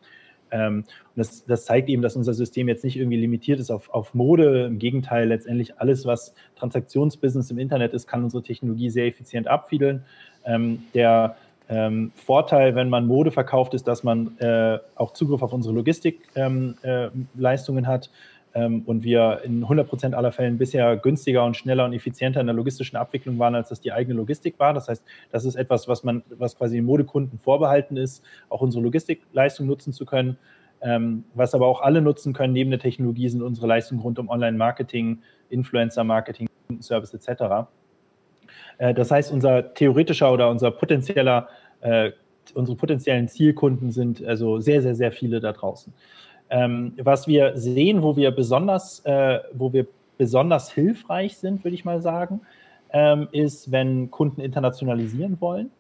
[0.53, 3.91] Ähm, und das, das, zeigt eben, dass unser System jetzt nicht irgendwie limitiert ist auf,
[3.91, 4.67] auf Mode.
[4.67, 10.05] Im Gegenteil, letztendlich alles, was Transaktionsbusiness im Internet ist, kann unsere Technologie sehr effizient abfiedeln.
[10.45, 11.37] Ähm, der
[11.75, 17.85] ähm, Vorteil, wenn man Mode verkauft, ist, dass man äh, auch Zugriff auf unsere Logistikleistungen
[17.85, 18.11] ähm, äh, hat
[18.55, 22.47] ähm, und wir in 100 Prozent aller Fällen bisher günstiger und schneller und effizienter in
[22.47, 24.73] der logistischen Abwicklung waren, als das die eigene Logistik war.
[24.73, 28.83] Das heißt, das ist etwas, was man, was quasi den Modekunden vorbehalten ist, auch unsere
[28.85, 30.39] Logistikleistung nutzen zu können.
[30.81, 34.29] Ähm, was aber auch alle nutzen können neben der Technologie, sind unsere Leistungen rund um
[34.29, 36.47] Online-Marketing, Influencer-Marketing,
[36.81, 37.67] Service etc.
[38.79, 41.49] Äh, das heißt, unser theoretischer oder unser potenzieller,
[41.85, 42.13] äh,
[42.55, 45.93] unsere potenziellen Zielkunden sind also sehr, sehr, sehr viele da draußen.
[46.51, 49.87] Ähm, was wir sehen, wo wir besonders, äh, wo wir
[50.19, 52.41] besonders hilfreich sind, würde ich mal sagen,
[52.93, 55.71] ähm, ist, wenn Kunden internationalisieren wollen.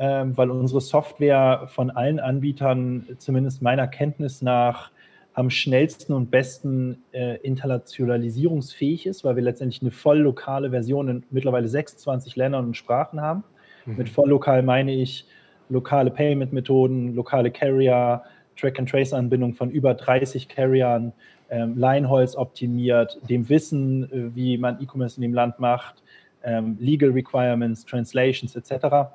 [0.00, 4.92] ähm, weil unsere Software von allen Anbietern, zumindest meiner Kenntnis nach,
[5.34, 11.24] am schnellsten und besten äh, internationalisierungsfähig ist, weil wir letztendlich eine voll lokale Version in
[11.30, 13.44] mittlerweile 26 Ländern und Sprachen haben.
[13.86, 13.96] Mhm.
[13.96, 15.26] Mit voll lokal meine ich
[15.68, 18.22] lokale Payment-Methoden, lokale Carrier,
[18.56, 21.12] Track-and-Trace-Anbindung von über 30 Carriern,
[21.50, 26.02] ähm, Lineholz optimiert, dem Wissen, äh, wie man E-Commerce in dem Land macht,
[26.42, 29.10] ähm, Legal Requirements, Translations etc.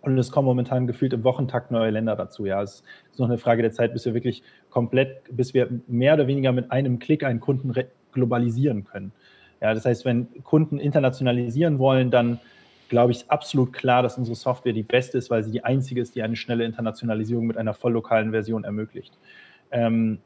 [0.00, 2.46] Und es kommen momentan gefühlt im Wochentakt neue Länder dazu.
[2.46, 6.14] Ja, es ist noch eine Frage der Zeit, bis wir wirklich komplett, bis wir mehr
[6.14, 7.74] oder weniger mit einem Klick einen Kunden
[8.12, 9.12] globalisieren können.
[9.60, 12.38] Ja, das heißt, wenn Kunden internationalisieren wollen, dann
[12.88, 16.00] glaube ich, ist absolut klar, dass unsere Software die beste ist, weil sie die einzige
[16.00, 19.18] ist, die eine schnelle Internationalisierung mit einer voll lokalen Version ermöglicht.
[19.70, 20.18] Ähm,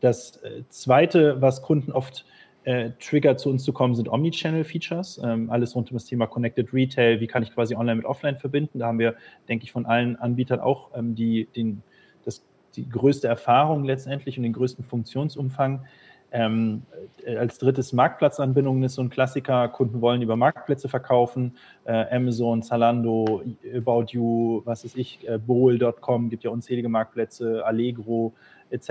[0.00, 2.24] das äh, Zweite, was Kunden oft
[2.64, 5.20] äh, triggert, zu uns zu kommen, sind Omnichannel-Features.
[5.24, 7.20] Ähm, alles rund um das Thema Connected Retail.
[7.20, 8.80] Wie kann ich quasi online mit offline verbinden?
[8.80, 9.14] Da haben wir,
[9.48, 11.82] denke ich, von allen Anbietern auch ähm, die, den,
[12.24, 15.84] das, die größte Erfahrung letztendlich und den größten Funktionsumfang.
[16.32, 16.82] Ähm,
[17.24, 19.68] äh, als drittes Marktplatzanbindungen ist so ein Klassiker.
[19.68, 21.56] Kunden wollen über Marktplätze verkaufen.
[21.84, 23.42] Äh, Amazon, Zalando,
[23.74, 28.32] About You, was ist ich, äh, Bowl.com, gibt ja unzählige Marktplätze, Allegro
[28.70, 28.90] etc.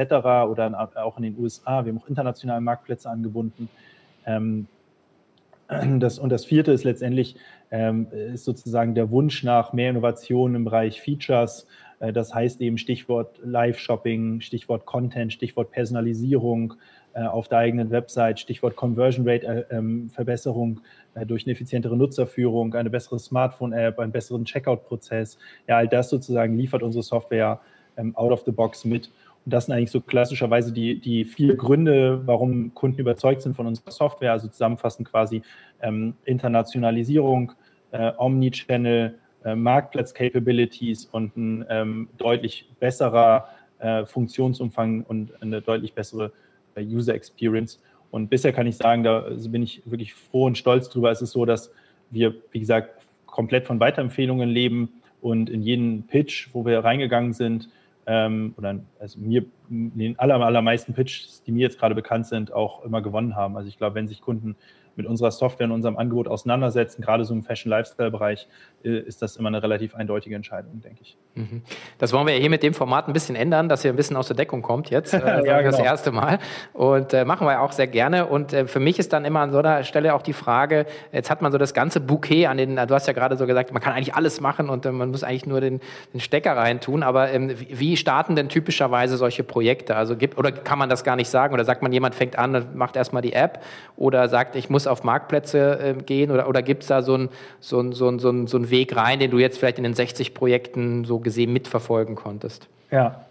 [0.49, 1.83] oder auch in den USA.
[1.85, 3.69] Wir haben auch internationale Marktplätze angebunden.
[4.25, 4.67] Ähm,
[5.99, 7.35] das, und das vierte ist letztendlich
[7.71, 11.67] ähm, ist sozusagen der Wunsch nach mehr Innovation im Bereich Features.
[11.99, 16.75] Äh, das heißt eben Stichwort Live-Shopping, Stichwort Content, Stichwort Personalisierung,
[17.21, 20.82] auf der eigenen Website, Stichwort Conversion Rate äh, ähm, Verbesserung
[21.13, 25.38] äh, durch eine effizientere Nutzerführung, eine bessere Smartphone-App, einen besseren Checkout-Prozess.
[25.67, 27.60] Ja, all das sozusagen liefert unsere Software
[27.97, 29.10] ähm, out of the box mit.
[29.45, 33.67] Und das sind eigentlich so klassischerweise die, die vier Gründe, warum Kunden überzeugt sind von
[33.67, 34.32] unserer Software.
[34.32, 35.41] Also zusammenfassend quasi
[35.82, 37.54] ähm, Internationalisierung,
[37.91, 43.49] äh, Omnichannel, äh, Marktplatz-Capabilities und ein ähm, deutlich besserer
[43.80, 46.32] äh, Funktionsumfang und eine deutlich bessere
[46.83, 47.79] User Experience.
[48.11, 51.11] Und bisher kann ich sagen, da bin ich wirklich froh und stolz drüber.
[51.11, 51.71] Es ist so, dass
[52.11, 57.69] wir, wie gesagt, komplett von Weiterempfehlungen leben und in jeden Pitch, wo wir reingegangen sind,
[58.07, 62.53] ähm, oder also mir, in den aller, allermeisten Pitches, die mir jetzt gerade bekannt sind,
[62.53, 63.57] auch immer gewonnen haben.
[63.57, 64.55] Also ich glaube, wenn sich Kunden
[64.95, 68.47] mit unserer Software und unserem Angebot auseinandersetzen, gerade so im Fashion-Lifestyle-Bereich,
[68.84, 71.17] äh, ist das immer eine relativ eindeutige Entscheidung, denke ich.
[71.36, 71.62] Mhm.
[71.97, 74.15] Das wollen wir ja hier mit dem Format ein bisschen ändern, dass ihr ein bisschen
[74.15, 75.13] aus der Deckung kommt jetzt.
[75.25, 75.71] Äh, ja, genau.
[75.71, 76.39] Das erste Mal.
[76.73, 78.27] Und äh, machen wir auch sehr gerne.
[78.27, 81.31] Und äh, für mich ist dann immer an so einer Stelle auch die Frage, jetzt
[81.31, 83.81] hat man so das ganze Bouquet an den, du hast ja gerade so gesagt, man
[83.81, 85.79] kann eigentlich alles machen und äh, man muss eigentlich nur den,
[86.13, 87.01] den Stecker rein tun.
[87.01, 89.95] Aber ähm, wie starten denn typischerweise solche Projekte?
[89.95, 91.53] Also gibt, oder kann man das gar nicht sagen?
[91.53, 93.63] Oder sagt man, jemand fängt an, macht erstmal die App
[93.95, 96.31] oder sagt, ich muss auf Marktplätze äh, gehen?
[96.31, 99.31] Oder, oder gibt es da so einen so so so so ein Weg rein, den
[99.31, 102.67] du jetzt vielleicht in den 60 Projekten so gesehen mitverfolgen konntest?
[102.91, 103.25] Ja.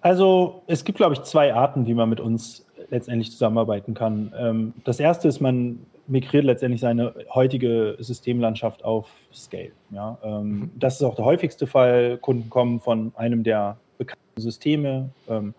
[0.00, 4.32] Also es gibt, glaube ich, zwei Arten, wie man mit uns letztendlich zusammenarbeiten kann.
[4.38, 9.72] Ähm, das erste ist, man migriert letztendlich seine heutige Systemlandschaft auf Scale.
[9.90, 10.70] Ja, ähm, mhm.
[10.76, 12.18] das ist auch der häufigste Fall.
[12.18, 15.10] Kunden kommen von einem der bekannten Systeme.
[15.28, 15.54] Ähm,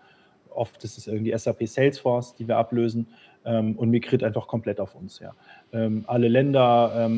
[0.50, 3.06] oft ist es irgendwie SAP Salesforce, die wir ablösen
[3.44, 5.18] und migriert einfach komplett auf uns.
[5.18, 5.32] Ja.
[6.06, 7.10] alle Länder,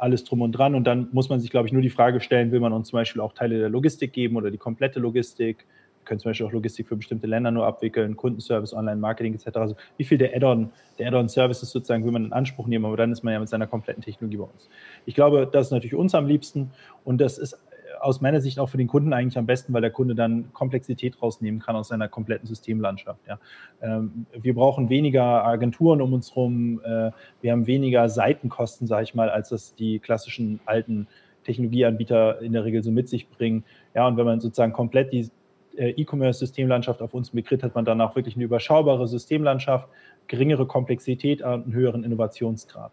[0.00, 0.74] alles drum und dran.
[0.74, 2.98] Und dann muss man sich, glaube ich, nur die Frage stellen, will man uns zum
[2.98, 5.66] Beispiel auch Teile der Logistik geben oder die komplette Logistik?
[6.00, 9.56] Wir können zum Beispiel auch Logistik für bestimmte Länder nur abwickeln, Kundenservice, Online-Marketing etc.
[9.58, 13.12] Also wie viel der Add-on, der Add-on-Services sozusagen will man in Anspruch nehmen, aber dann
[13.12, 14.70] ist man ja mit seiner kompletten Technologie bei uns.
[15.04, 16.70] Ich glaube, das ist natürlich uns am liebsten
[17.04, 17.58] und das ist
[18.00, 21.20] aus meiner Sicht auch für den Kunden eigentlich am besten, weil der Kunde dann Komplexität
[21.22, 23.20] rausnehmen kann aus seiner kompletten Systemlandschaft.
[23.28, 23.38] Ja.
[23.82, 27.10] Ähm, wir brauchen weniger Agenturen um uns herum, äh,
[27.40, 31.06] wir haben weniger Seitenkosten, sage ich mal, als das die klassischen alten
[31.44, 33.64] Technologieanbieter in der Regel so mit sich bringen.
[33.94, 35.30] Ja, und wenn man sozusagen komplett die
[35.76, 39.88] äh, E-Commerce-Systemlandschaft auf uns migriert, hat man danach wirklich eine überschaubare Systemlandschaft,
[40.26, 42.92] geringere Komplexität und einen höheren Innovationsgrad.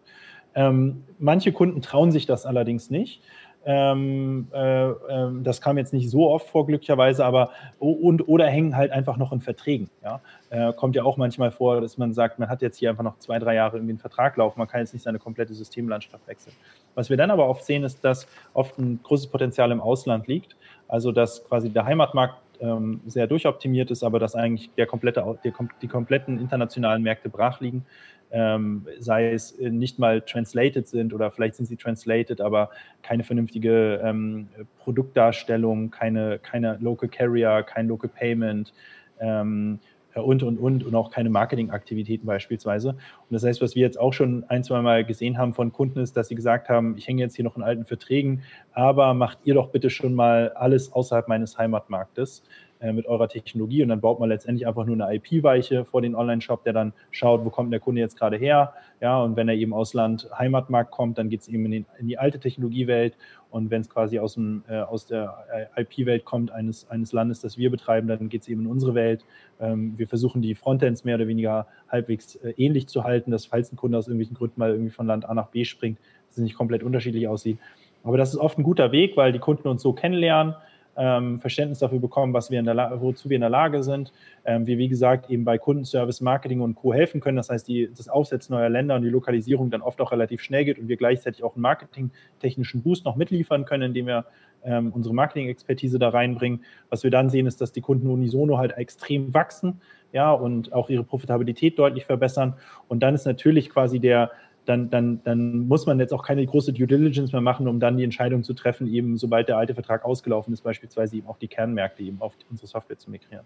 [0.54, 3.22] Ähm, manche Kunden trauen sich das allerdings nicht.
[3.64, 4.94] Ähm, äh, äh,
[5.42, 9.32] das kam jetzt nicht so oft vor, glücklicherweise, aber und oder hängen halt einfach noch
[9.32, 9.90] in Verträgen.
[10.02, 10.20] Ja?
[10.50, 13.18] Äh, kommt ja auch manchmal vor, dass man sagt, man hat jetzt hier einfach noch
[13.18, 16.54] zwei, drei Jahre irgendwie einen Vertrag laufen, man kann jetzt nicht seine komplette Systemlandschaft wechseln.
[16.94, 20.56] Was wir dann aber oft sehen, ist, dass oft ein großes Potenzial im Ausland liegt.
[20.86, 25.52] Also dass quasi der Heimatmarkt ähm, sehr durchoptimiert ist, aber dass eigentlich der komplette, die,
[25.82, 27.84] die kompletten internationalen Märkte brach liegen
[28.30, 32.70] ähm, sei es äh, nicht mal translated sind oder vielleicht sind sie translated, aber
[33.02, 38.72] keine vernünftige ähm, Produktdarstellung, keine, keine Local Carrier, kein Local Payment,
[39.20, 39.78] ähm,
[40.14, 42.90] und, und, und, und auch keine Marketingaktivitäten beispielsweise.
[42.90, 42.98] Und
[43.30, 46.16] das heißt, was wir jetzt auch schon ein, zwei Mal gesehen haben von Kunden ist,
[46.16, 49.54] dass sie gesagt haben, ich hänge jetzt hier noch in alten Verträgen, aber macht ihr
[49.54, 52.42] doch bitte schon mal alles außerhalb meines Heimatmarktes
[52.80, 56.14] äh, mit eurer Technologie und dann baut man letztendlich einfach nur eine IP-Weiche vor den
[56.14, 58.72] Online-Shop, der dann schaut, wo kommt der Kunde jetzt gerade her.
[59.00, 61.86] Ja, und wenn er eben aus Land Heimatmarkt kommt, dann geht es eben in, den,
[61.98, 63.16] in, die alte Technologiewelt
[63.50, 67.40] und wenn es quasi aus, dem, äh, aus der äh, IP-Welt kommt eines, eines Landes,
[67.40, 69.24] das wir betreiben, dann geht es eben in unsere Welt.
[69.60, 73.72] Ähm, wir versuchen die Frontends mehr oder weniger halbwegs äh, ähnlich zu halten, dass falls
[73.72, 76.42] ein Kunde aus irgendwelchen Gründen mal irgendwie von Land A nach B springt, dass es
[76.42, 77.58] nicht komplett unterschiedlich aussieht.
[78.04, 80.54] Aber das ist oft ein guter Weg, weil die Kunden uns so kennenlernen
[80.98, 84.12] ähm, Verständnis dafür bekommen, was wir in der wozu wir in der Lage sind.
[84.44, 86.92] Ähm, wir, wie gesagt, eben bei Kundenservice, Marketing und Co.
[86.92, 87.36] helfen können.
[87.36, 90.64] Das heißt, die, das Aufsetzen neuer Länder und die Lokalisierung dann oft auch relativ schnell
[90.64, 94.26] geht und wir gleichzeitig auch einen marketingtechnischen Boost noch mitliefern können, indem wir
[94.64, 96.64] ähm, unsere Marketing-Expertise da reinbringen.
[96.90, 99.80] Was wir dann sehen, ist, dass die Kunden unisono halt extrem wachsen
[100.12, 102.54] ja, und auch ihre Profitabilität deutlich verbessern.
[102.88, 104.30] Und dann ist natürlich quasi der,
[104.68, 107.96] dann, dann, dann muss man jetzt auch keine große Due Diligence mehr machen, um dann
[107.96, 111.48] die Entscheidung zu treffen, eben sobald der alte Vertrag ausgelaufen ist, beispielsweise eben auch die
[111.48, 113.44] Kernmärkte eben auf unsere Software zu migrieren.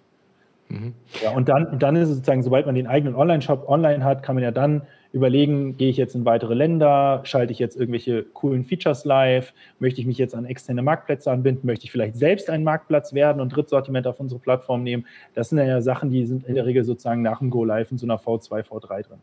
[0.68, 0.94] Mhm.
[1.22, 4.22] Ja, und dann, und dann ist es sozusagen, sobald man den eigenen Online-Shop online hat,
[4.22, 4.82] kann man ja dann
[5.12, 10.00] überlegen, gehe ich jetzt in weitere Länder, schalte ich jetzt irgendwelche coolen Features live, möchte
[10.00, 13.54] ich mich jetzt an externe Marktplätze anbinden, möchte ich vielleicht selbst ein Marktplatz werden und
[13.54, 15.06] Drittsortiment auf unsere Plattform nehmen.
[15.34, 17.98] Das sind ja Sachen, die sind in der Regel sozusagen nach dem Go Live in
[17.98, 19.18] so einer V2, V3 drin.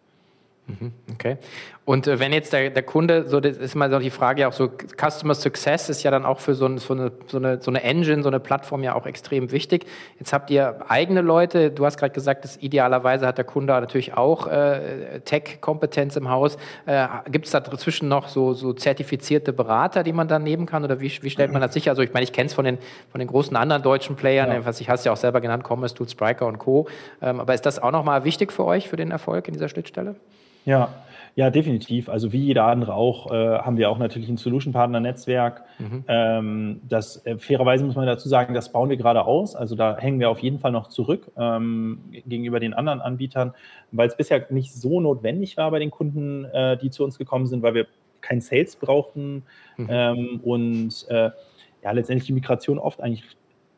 [0.69, 1.37] Mhm, okay.
[1.83, 4.53] Und äh, wenn jetzt der, der Kunde, so das ist mal so die Frage, auch
[4.53, 7.71] so Customer Success ist ja dann auch für so, ein, so, eine, so, eine, so
[7.71, 9.87] eine Engine, so eine Plattform ja auch extrem wichtig.
[10.19, 14.13] Jetzt habt ihr eigene Leute, du hast gerade gesagt, dass idealerweise hat der Kunde natürlich
[14.13, 16.57] auch äh, Tech-Kompetenz im Haus.
[16.85, 20.83] Äh, Gibt es da dazwischen noch so, so zertifizierte Berater, die man dann nehmen kann?
[20.83, 21.89] Oder wie, wie stellt man das sicher?
[21.89, 22.77] Also ich meine, ich kenne es von den,
[23.11, 24.63] von den großen anderen deutschen Playern, ja.
[24.63, 26.87] was ich hast ja auch selber genannt, Commerce, Tools, Spriker und Co.
[27.19, 30.15] Ähm, aber ist das auch nochmal wichtig für euch, für den Erfolg in dieser Schnittstelle?
[30.69, 30.93] Ja,
[31.35, 32.09] ja, definitiv.
[32.09, 35.63] Also wie jeder andere auch, äh, haben wir auch natürlich ein Solution-Partner-Netzwerk.
[35.79, 36.03] Mhm.
[36.07, 39.55] Ähm, das äh, fairerweise muss man dazu sagen, das bauen wir gerade aus.
[39.55, 43.53] Also da hängen wir auf jeden Fall noch zurück ähm, gegenüber den anderen Anbietern,
[43.91, 47.47] weil es bisher nicht so notwendig war bei den Kunden, äh, die zu uns gekommen
[47.47, 47.87] sind, weil wir
[48.21, 49.43] kein Sales brauchten
[49.77, 49.87] mhm.
[49.89, 51.31] ähm, und äh,
[51.83, 53.23] ja, letztendlich die Migration oft eigentlich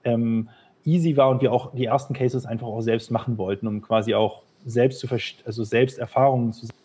[0.04, 0.50] ähm,
[0.84, 4.16] easy war und wir auch die ersten Cases einfach auch selbst machen wollten, um quasi
[4.16, 5.08] auch selbst zu
[5.46, 6.81] also selbst Erfahrungen zu sammeln.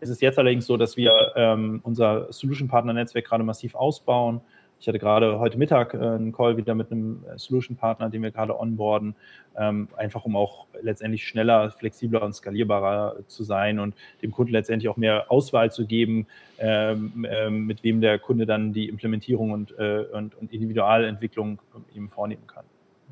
[0.00, 4.40] Es ist jetzt allerdings so, dass wir ähm, unser Solution Partner Netzwerk gerade massiv ausbauen.
[4.78, 8.22] Ich hatte gerade heute Mittag äh, einen Call wieder mit einem äh, Solution Partner, den
[8.22, 9.14] wir gerade onboarden,
[9.56, 14.88] ähm, einfach um auch letztendlich schneller, flexibler und skalierbarer zu sein und dem Kunden letztendlich
[14.90, 16.26] auch mehr Auswahl zu geben,
[16.58, 21.58] ähm, ähm, mit wem der Kunde dann die Implementierung und, äh, und, und Individualentwicklung
[21.94, 22.64] eben vornehmen kann.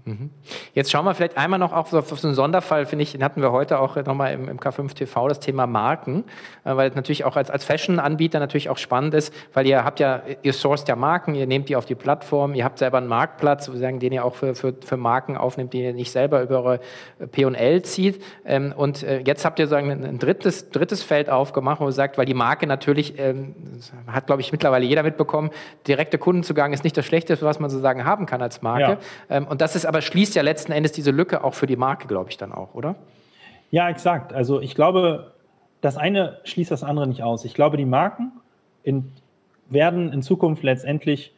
[0.07, 0.31] Mhm.
[0.75, 3.41] Jetzt schauen wir vielleicht einmal noch auf, auf so einen Sonderfall, finde ich, den hatten
[3.41, 6.25] wir heute auch nochmal im, im K5 TV, das Thema Marken,
[6.65, 10.01] äh, weil es natürlich auch als, als Fashion-Anbieter natürlich auch spannend ist, weil ihr habt
[10.01, 13.07] ja, ihr sourced ja Marken, ihr nehmt die auf die Plattform, ihr habt selber einen
[13.07, 16.63] Marktplatz, sozusagen, den ihr auch für, für, für Marken aufnimmt, die ihr nicht selber über
[16.63, 16.81] eure
[17.33, 18.23] P&L zieht.
[18.45, 22.19] Ähm, und äh, jetzt habt ihr sozusagen ein drittes, drittes Feld aufgemacht, wo ihr sagt,
[22.19, 23.55] weil die Marke natürlich, ähm,
[24.07, 25.49] hat glaube ich mittlerweile jeder mitbekommen,
[25.89, 28.99] direkter Kundenzugang ist nicht das Schlechteste, was man sozusagen haben kann als Marke.
[29.31, 29.37] Ja.
[29.37, 32.07] Ähm, und das ist aber schließt ja letzten Endes diese Lücke auch für die Marke,
[32.07, 32.97] glaube ich, dann auch, oder?
[33.71, 34.33] Ja, exakt.
[34.33, 35.33] Also ich glaube,
[35.81, 37.45] das eine schließt das andere nicht aus.
[37.45, 38.33] Ich glaube, die Marken
[38.83, 39.13] in,
[39.69, 41.35] werden in Zukunft letztendlich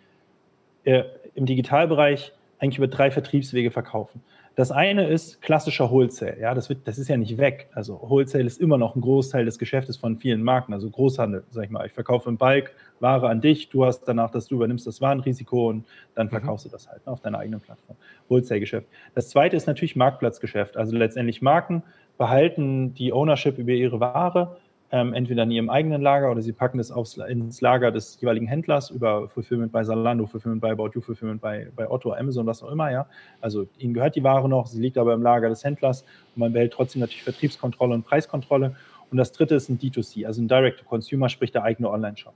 [0.84, 4.22] äh, im Digitalbereich eigentlich über drei Vertriebswege verkaufen.
[4.54, 6.40] Das eine ist klassischer Wholesale.
[6.40, 7.68] Ja, das, wird, das ist ja nicht weg.
[7.74, 10.72] Also Wholesale ist immer noch ein Großteil des Geschäftes von vielen Marken.
[10.72, 11.86] Also Großhandel, sag ich mal.
[11.86, 13.68] Ich verkaufe im Bulk Ware an dich.
[13.68, 16.30] Du hast danach, dass du übernimmst das Warenrisiko und dann mhm.
[16.30, 16.70] verkaufst mhm.
[16.70, 17.96] du das halt ne, auf deiner eigenen Plattform.
[18.28, 18.86] Wholesale-Geschäft.
[19.14, 20.76] Das zweite ist natürlich Marktplatzgeschäft.
[20.76, 21.82] Also letztendlich Marken
[22.18, 24.56] behalten die Ownership über ihre Ware
[24.92, 28.46] ähm, entweder in ihrem eigenen Lager oder sie packen es aufs, ins Lager des jeweiligen
[28.46, 32.62] Händlers über Fulfillment bei Salando, Fulfillment bei About You, Fulfillment bei, bei Otto, Amazon, was
[32.62, 33.06] auch immer, ja.
[33.40, 36.52] Also ihnen gehört die Ware noch, sie liegt aber im Lager des Händlers und man
[36.52, 38.76] behält trotzdem natürlich Vertriebskontrolle und Preiskontrolle.
[39.10, 42.34] Und das dritte ist ein D2C, also ein Direct-to-Consumer, sprich der eigene Online-Shop.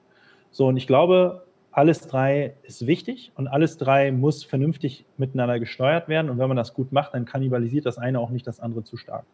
[0.51, 6.09] So, und ich glaube, alles drei ist wichtig und alles drei muss vernünftig miteinander gesteuert
[6.09, 6.31] werden.
[6.31, 8.97] Und wenn man das gut macht, dann kannibalisiert das eine auch nicht das andere zu
[8.97, 9.25] stark.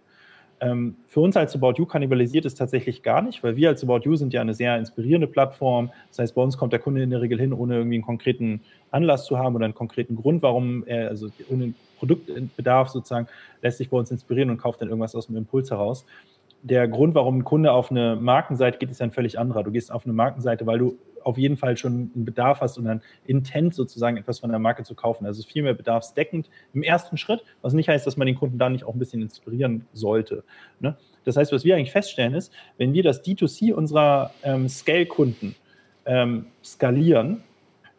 [0.58, 4.00] Ähm, für uns als About You kannibalisiert es tatsächlich gar nicht, weil wir als About
[4.04, 5.90] You sind ja eine sehr inspirierende Plattform.
[6.08, 8.60] Das heißt, bei uns kommt der Kunde in der Regel hin, ohne irgendwie einen konkreten
[8.90, 13.28] Anlass zu haben oder einen konkreten Grund, warum er, also ohne Produktbedarf sozusagen,
[13.60, 16.06] lässt sich bei uns inspirieren und kauft dann irgendwas aus dem Impuls heraus.
[16.68, 19.62] Der Grund, warum ein Kunde auf eine Markenseite geht, ist ein völlig anderer.
[19.62, 22.88] Du gehst auf eine Markenseite, weil du auf jeden Fall schon einen Bedarf hast und
[22.88, 25.26] ein Intent sozusagen etwas von der Marke zu kaufen.
[25.26, 28.68] Also viel mehr bedarfsdeckend im ersten Schritt, was nicht heißt, dass man den Kunden da
[28.68, 30.42] nicht auch ein bisschen inspirieren sollte.
[30.80, 30.96] Ne?
[31.24, 35.54] Das heißt, was wir eigentlich feststellen ist, wenn wir das D2C unserer ähm, Scale-Kunden
[36.04, 37.44] ähm, skalieren,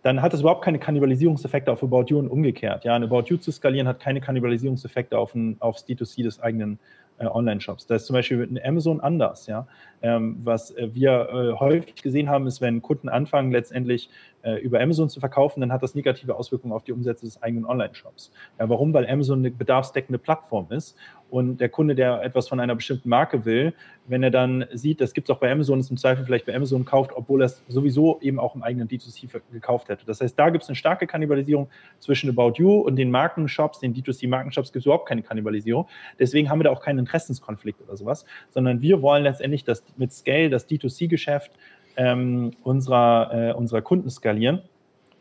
[0.02, 2.84] dann hat es überhaupt keine Kannibalisierungseffekte auf About You und umgekehrt.
[2.84, 6.80] Ja, ein About You zu skalieren hat keine Kannibalisierungseffekte auf ein, aufs D2C des eigenen
[7.26, 7.88] Online-Shops.
[7.88, 9.48] Da ist zum Beispiel mit Amazon anders.
[9.48, 9.68] Ja?
[10.02, 14.80] Ähm, was äh, wir äh, häufig gesehen haben, ist, wenn Kunden anfangen, letztendlich äh, über
[14.80, 18.32] Amazon zu verkaufen, dann hat das negative Auswirkungen auf die Umsätze des eigenen Online-Shops.
[18.60, 18.94] Ja, warum?
[18.94, 20.96] Weil Amazon eine bedarfsdeckende Plattform ist
[21.30, 23.74] und der Kunde, der etwas von einer bestimmten Marke will,
[24.08, 26.56] wenn er dann sieht, das gibt es auch bei Amazon, ist im Zweifel vielleicht bei
[26.56, 30.06] Amazon kauft, obwohl er es sowieso eben auch im eigenen D2C gekauft hätte.
[30.06, 33.94] Das heißt, da gibt es eine starke Kannibalisierung zwischen About You und den Markenshops, den
[33.94, 35.88] D2C-Markenshops gibt es überhaupt keine Kannibalisierung.
[36.18, 40.14] Deswegen haben wir da auch keinen Interessenskonflikt oder sowas, sondern wir wollen letztendlich das mit
[40.14, 41.52] Scale, das D2C-Geschäft
[41.98, 44.62] ähm, unserer, äh, unserer Kunden skalieren.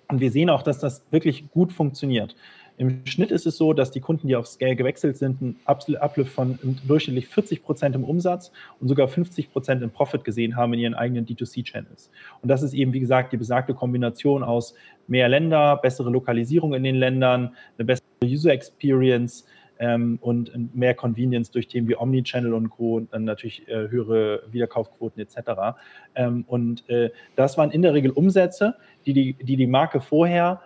[0.09, 2.37] Und wir sehen auch, dass das wirklich gut funktioniert.
[2.79, 6.31] Im Schnitt ist es so, dass die Kunden, die auf Scale gewechselt sind, einen Uplift
[6.31, 10.81] von durchschnittlich 40 Prozent im Umsatz und sogar 50 Prozent im Profit gesehen haben in
[10.81, 12.11] ihren eigenen D2C-Channels.
[12.43, 14.75] Und das ist eben, wie gesagt, die besagte Kombination aus
[15.07, 19.47] mehr Länder, bessere Lokalisierung in den Ländern, eine bessere User Experience,
[19.79, 22.97] ähm, und mehr Convenience durch Themen wie Omnichannel und Co.
[22.97, 25.77] und dann natürlich äh, höhere Wiederkaufquoten etc.
[26.15, 30.61] Ähm, und äh, das waren in der Regel Umsätze, die die, die, die Marke vorher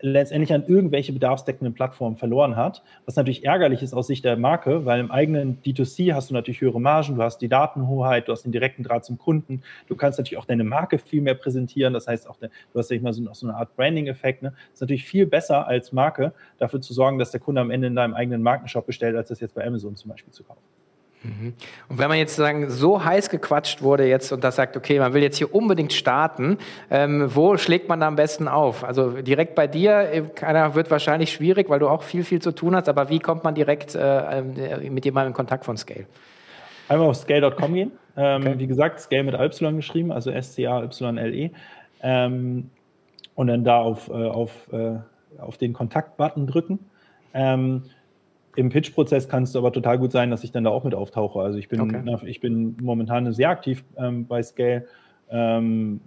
[0.00, 2.82] letztendlich an irgendwelche bedarfsdeckenden Plattformen verloren hat.
[3.04, 6.60] Was natürlich ärgerlich ist aus Sicht der Marke, weil im eigenen D2C hast du natürlich
[6.60, 10.18] höhere Margen, du hast die Datenhoheit, du hast den direkten Draht zum Kunden, du kannst
[10.18, 11.92] natürlich auch deine Marke viel mehr präsentieren.
[11.92, 14.42] Das heißt, auch du hast ja immer so, so eine Art Branding-Effekt.
[14.42, 14.52] Ne?
[14.72, 17.96] ist natürlich viel besser als Marke, dafür zu sorgen, dass der Kunde am Ende in
[17.96, 20.60] deinem eigenen Markenshop bestellt, als das jetzt bei Amazon zum Beispiel zu kaufen.
[21.26, 21.54] Mhm.
[21.88, 25.12] Und wenn man jetzt sagen, so heiß gequatscht wurde jetzt und das sagt, okay, man
[25.12, 26.58] will jetzt hier unbedingt starten,
[26.90, 28.84] ähm, wo schlägt man da am besten auf?
[28.84, 32.52] Also direkt bei dir, äh, keiner wird wahrscheinlich schwierig, weil du auch viel, viel zu
[32.52, 36.06] tun hast, aber wie kommt man direkt äh, äh mit jemandem in Kontakt von Scale?
[36.88, 37.92] Einmal auf scale.com gehen.
[38.16, 38.58] Ähm, okay.
[38.58, 41.50] Wie gesagt, Scale mit Y geschrieben, also S-C-A-Y-L-E.
[42.02, 42.70] Ähm,
[43.34, 44.98] und dann da auf, äh, auf, äh,
[45.38, 46.78] auf den Kontakt-Button drücken.
[47.34, 47.82] Ähm,
[48.56, 51.40] im Pitch-Prozess kann es aber total gut sein, dass ich dann da auch mit auftauche.
[51.40, 52.26] Also ich bin, okay.
[52.26, 54.86] ich bin momentan sehr aktiv ähm, bei Scale.
[55.30, 56.00] Ähm,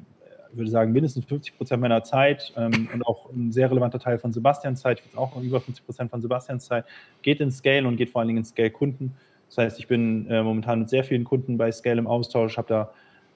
[0.52, 4.34] würde sagen, mindestens 50 Prozent meiner Zeit ähm, und auch ein sehr relevanter Teil von
[4.34, 6.86] Sebastians Zeit, ich auch über 50 Prozent von Sebastians Zeit,
[7.22, 9.16] geht in Scale und geht vor allen Dingen in Scale-Kunden.
[9.48, 12.68] Das heißt, ich bin äh, momentan mit sehr vielen Kunden bei Scale im Austausch, habe
[12.68, 12.92] da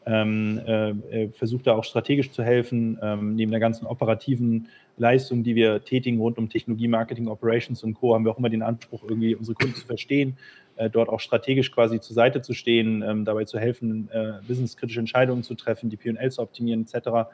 [0.06, 5.44] ähm, äh, äh versucht da auch strategisch zu helfen, ähm, neben der ganzen operativen Leistung,
[5.44, 8.62] die wir tätigen rund um Technologie, Marketing, Operations und Co., haben wir auch immer den
[8.62, 10.38] Anspruch, irgendwie unsere Kunden zu verstehen,
[10.76, 15.00] äh, dort auch strategisch quasi zur Seite zu stehen, ähm, dabei zu helfen, äh, businesskritische
[15.00, 17.30] Entscheidungen zu treffen, die P&L zu optimieren etc.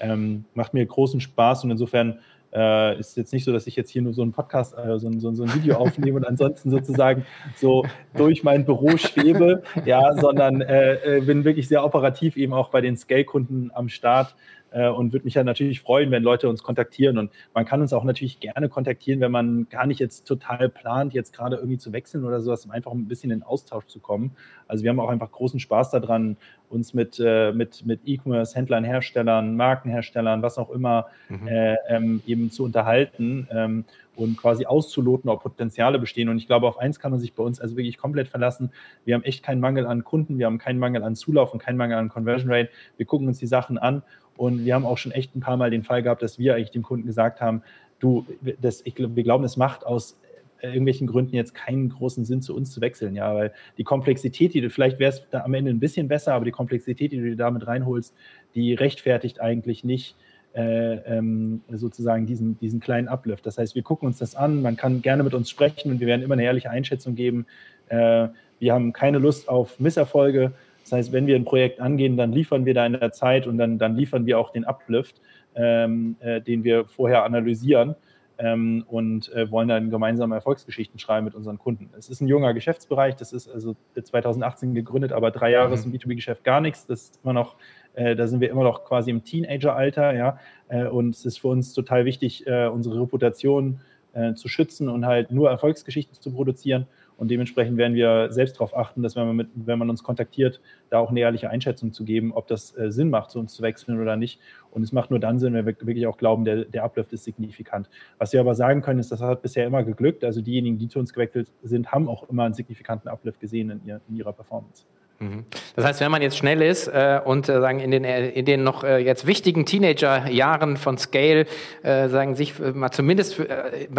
[0.00, 2.18] Ähm, macht mir großen Spaß und insofern
[2.54, 5.08] äh, ist jetzt nicht so, dass ich jetzt hier nur so einen Podcast, äh, so,
[5.08, 7.84] ein, so, so, ein Video aufnehme und ansonsten sozusagen so
[8.16, 12.80] durch mein Büro schwebe, ja, sondern äh, äh, bin wirklich sehr operativ eben auch bei
[12.80, 14.36] den Scale-Kunden am Start
[14.74, 17.16] äh, und würde mich ja natürlich freuen, wenn Leute uns kontaktieren.
[17.16, 21.14] Und man kann uns auch natürlich gerne kontaktieren, wenn man gar nicht jetzt total plant,
[21.14, 24.32] jetzt gerade irgendwie zu wechseln oder sowas, um einfach ein bisschen in Austausch zu kommen.
[24.68, 26.36] Also wir haben auch einfach großen Spaß daran,
[26.68, 31.46] uns mit, äh, mit, mit E-Commerce-Händlern, Herstellern, Markenherstellern, was auch immer, mhm.
[31.46, 33.84] äh, ähm, eben zu unterhalten ähm,
[34.16, 36.28] und quasi auszuloten, ob Potenziale bestehen.
[36.28, 38.70] Und ich glaube, auf eins kann man sich bei uns also wirklich komplett verlassen.
[39.04, 41.76] Wir haben echt keinen Mangel an Kunden, wir haben keinen Mangel an Zulauf und keinen
[41.76, 42.70] Mangel an Conversion Rate.
[42.96, 44.02] Wir gucken uns die Sachen an
[44.36, 46.70] und wir haben auch schon echt ein paar Mal den Fall gehabt, dass wir eigentlich
[46.70, 47.62] dem Kunden gesagt haben,
[47.98, 48.26] du,
[48.60, 50.18] das, ich, wir glauben, es macht aus
[50.62, 54.60] irgendwelchen Gründen jetzt keinen großen Sinn, zu uns zu wechseln, ja, weil die Komplexität, die
[54.60, 57.36] du, vielleicht wäre es am Ende ein bisschen besser, aber die Komplexität, die du dir
[57.36, 58.14] damit reinholst,
[58.54, 60.16] die rechtfertigt eigentlich nicht
[60.54, 63.44] äh, ähm, sozusagen diesen, diesen kleinen Uplift.
[63.46, 66.06] Das heißt, wir gucken uns das an, man kann gerne mit uns sprechen und wir
[66.06, 67.46] werden immer eine ehrliche Einschätzung geben.
[67.88, 68.28] Äh,
[68.60, 70.52] wir haben keine Lust auf Misserfolge,
[70.84, 73.56] das heißt, wenn wir ein Projekt angehen, dann liefern wir da in der Zeit und
[73.58, 75.20] dann, dann liefern wir auch den Uplift,
[75.54, 77.94] ähm, äh, den wir vorher analysieren
[78.38, 81.90] ähm, und äh, wollen dann gemeinsame Erfolgsgeschichten schreiben mit unseren Kunden.
[81.96, 85.74] Es ist ein junger Geschäftsbereich, das ist also 2018 gegründet, aber drei Jahre mhm.
[85.74, 86.86] ist im B2B-Geschäft gar nichts.
[86.86, 87.56] Das ist immer noch,
[87.94, 90.38] äh, da sind wir immer noch quasi im Teenager-Alter, ja.
[90.68, 93.80] Äh, und es ist für uns total wichtig, äh, unsere Reputation
[94.12, 96.86] äh, zu schützen und halt nur Erfolgsgeschichten zu produzieren.
[97.16, 100.60] Und dementsprechend werden wir selbst darauf achten, dass wenn man, mit, wenn man uns kontaktiert,
[100.90, 103.62] da auch eine ehrliche Einschätzung zu geben, ob das äh, Sinn macht, zu uns zu
[103.62, 104.40] wechseln oder nicht.
[104.72, 107.24] Und es macht nur dann Sinn, wenn wir wirklich auch glauben, der, der Uplift ist
[107.24, 107.88] signifikant.
[108.18, 110.24] Was wir aber sagen können, ist, das hat bisher immer geglückt.
[110.24, 113.80] Also diejenigen, die zu uns gewechselt sind, haben auch immer einen signifikanten Uplift gesehen in,
[113.86, 114.84] ihr, in ihrer Performance.
[115.20, 115.44] Mhm.
[115.76, 118.44] Das heißt, wenn man jetzt schnell ist äh, und äh, sagen in den, äh, in
[118.44, 121.46] den noch äh, jetzt wichtigen Teenagerjahren von Scale
[121.82, 123.40] äh, sagen sich äh, mal zumindest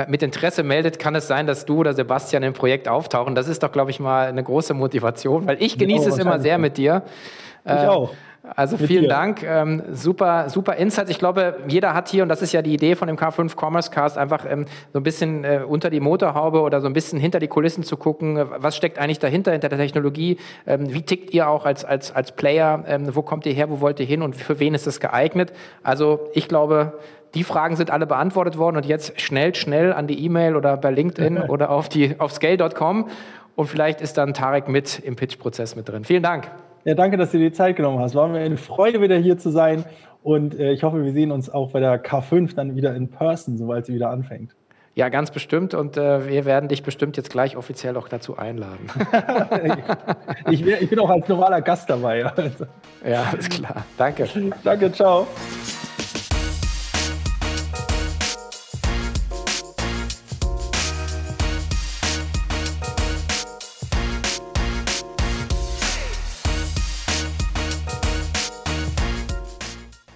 [0.07, 3.35] mit Interesse meldet, kann es sein, dass du oder Sebastian im Projekt auftauchen.
[3.35, 6.57] Das ist doch, glaube ich, mal eine große Motivation, weil ich genieße es immer sehr
[6.57, 7.03] mit dir.
[7.65, 8.13] Ich auch.
[8.55, 9.09] Also vielen dir.
[9.09, 9.43] Dank.
[9.43, 11.09] Ähm, super, super Insights.
[11.09, 13.91] Ich glaube, jeder hat hier, und das ist ja die Idee von dem K5 Commerce
[13.91, 17.39] Cast, einfach ähm, so ein bisschen äh, unter die Motorhaube oder so ein bisschen hinter
[17.39, 18.39] die Kulissen zu gucken.
[18.57, 20.37] Was steckt eigentlich dahinter, hinter der Technologie?
[20.67, 22.83] Ähm, wie tickt ihr auch als, als, als Player?
[22.87, 23.69] Ähm, wo kommt ihr her?
[23.69, 24.21] Wo wollt ihr hin?
[24.21, 25.53] Und für wen ist es geeignet?
[25.83, 26.93] Also ich glaube,
[27.33, 30.91] die Fragen sind alle beantwortet worden und jetzt schnell, schnell an die E-Mail oder bei
[30.91, 33.09] LinkedIn oder auf, die, auf scale.com
[33.55, 36.03] und vielleicht ist dann Tarek mit im Pitch-Prozess mit drin.
[36.03, 36.49] Vielen Dank.
[36.85, 38.13] Ja, danke, dass du dir die Zeit genommen hast.
[38.13, 39.83] War mir eine Freude, wieder hier zu sein.
[40.21, 43.57] Und äh, ich hoffe, wir sehen uns auch bei der K5 dann wieder in Person,
[43.57, 44.55] sobald sie wieder anfängt.
[44.93, 45.73] Ja, ganz bestimmt.
[45.73, 48.87] Und äh, wir werden dich bestimmt jetzt gleich offiziell auch dazu einladen.
[50.51, 52.31] ich, ich, bin auch als normaler Gast dabei.
[53.03, 53.83] ja, ist klar.
[53.97, 54.29] Danke.
[54.63, 55.27] Danke, ciao.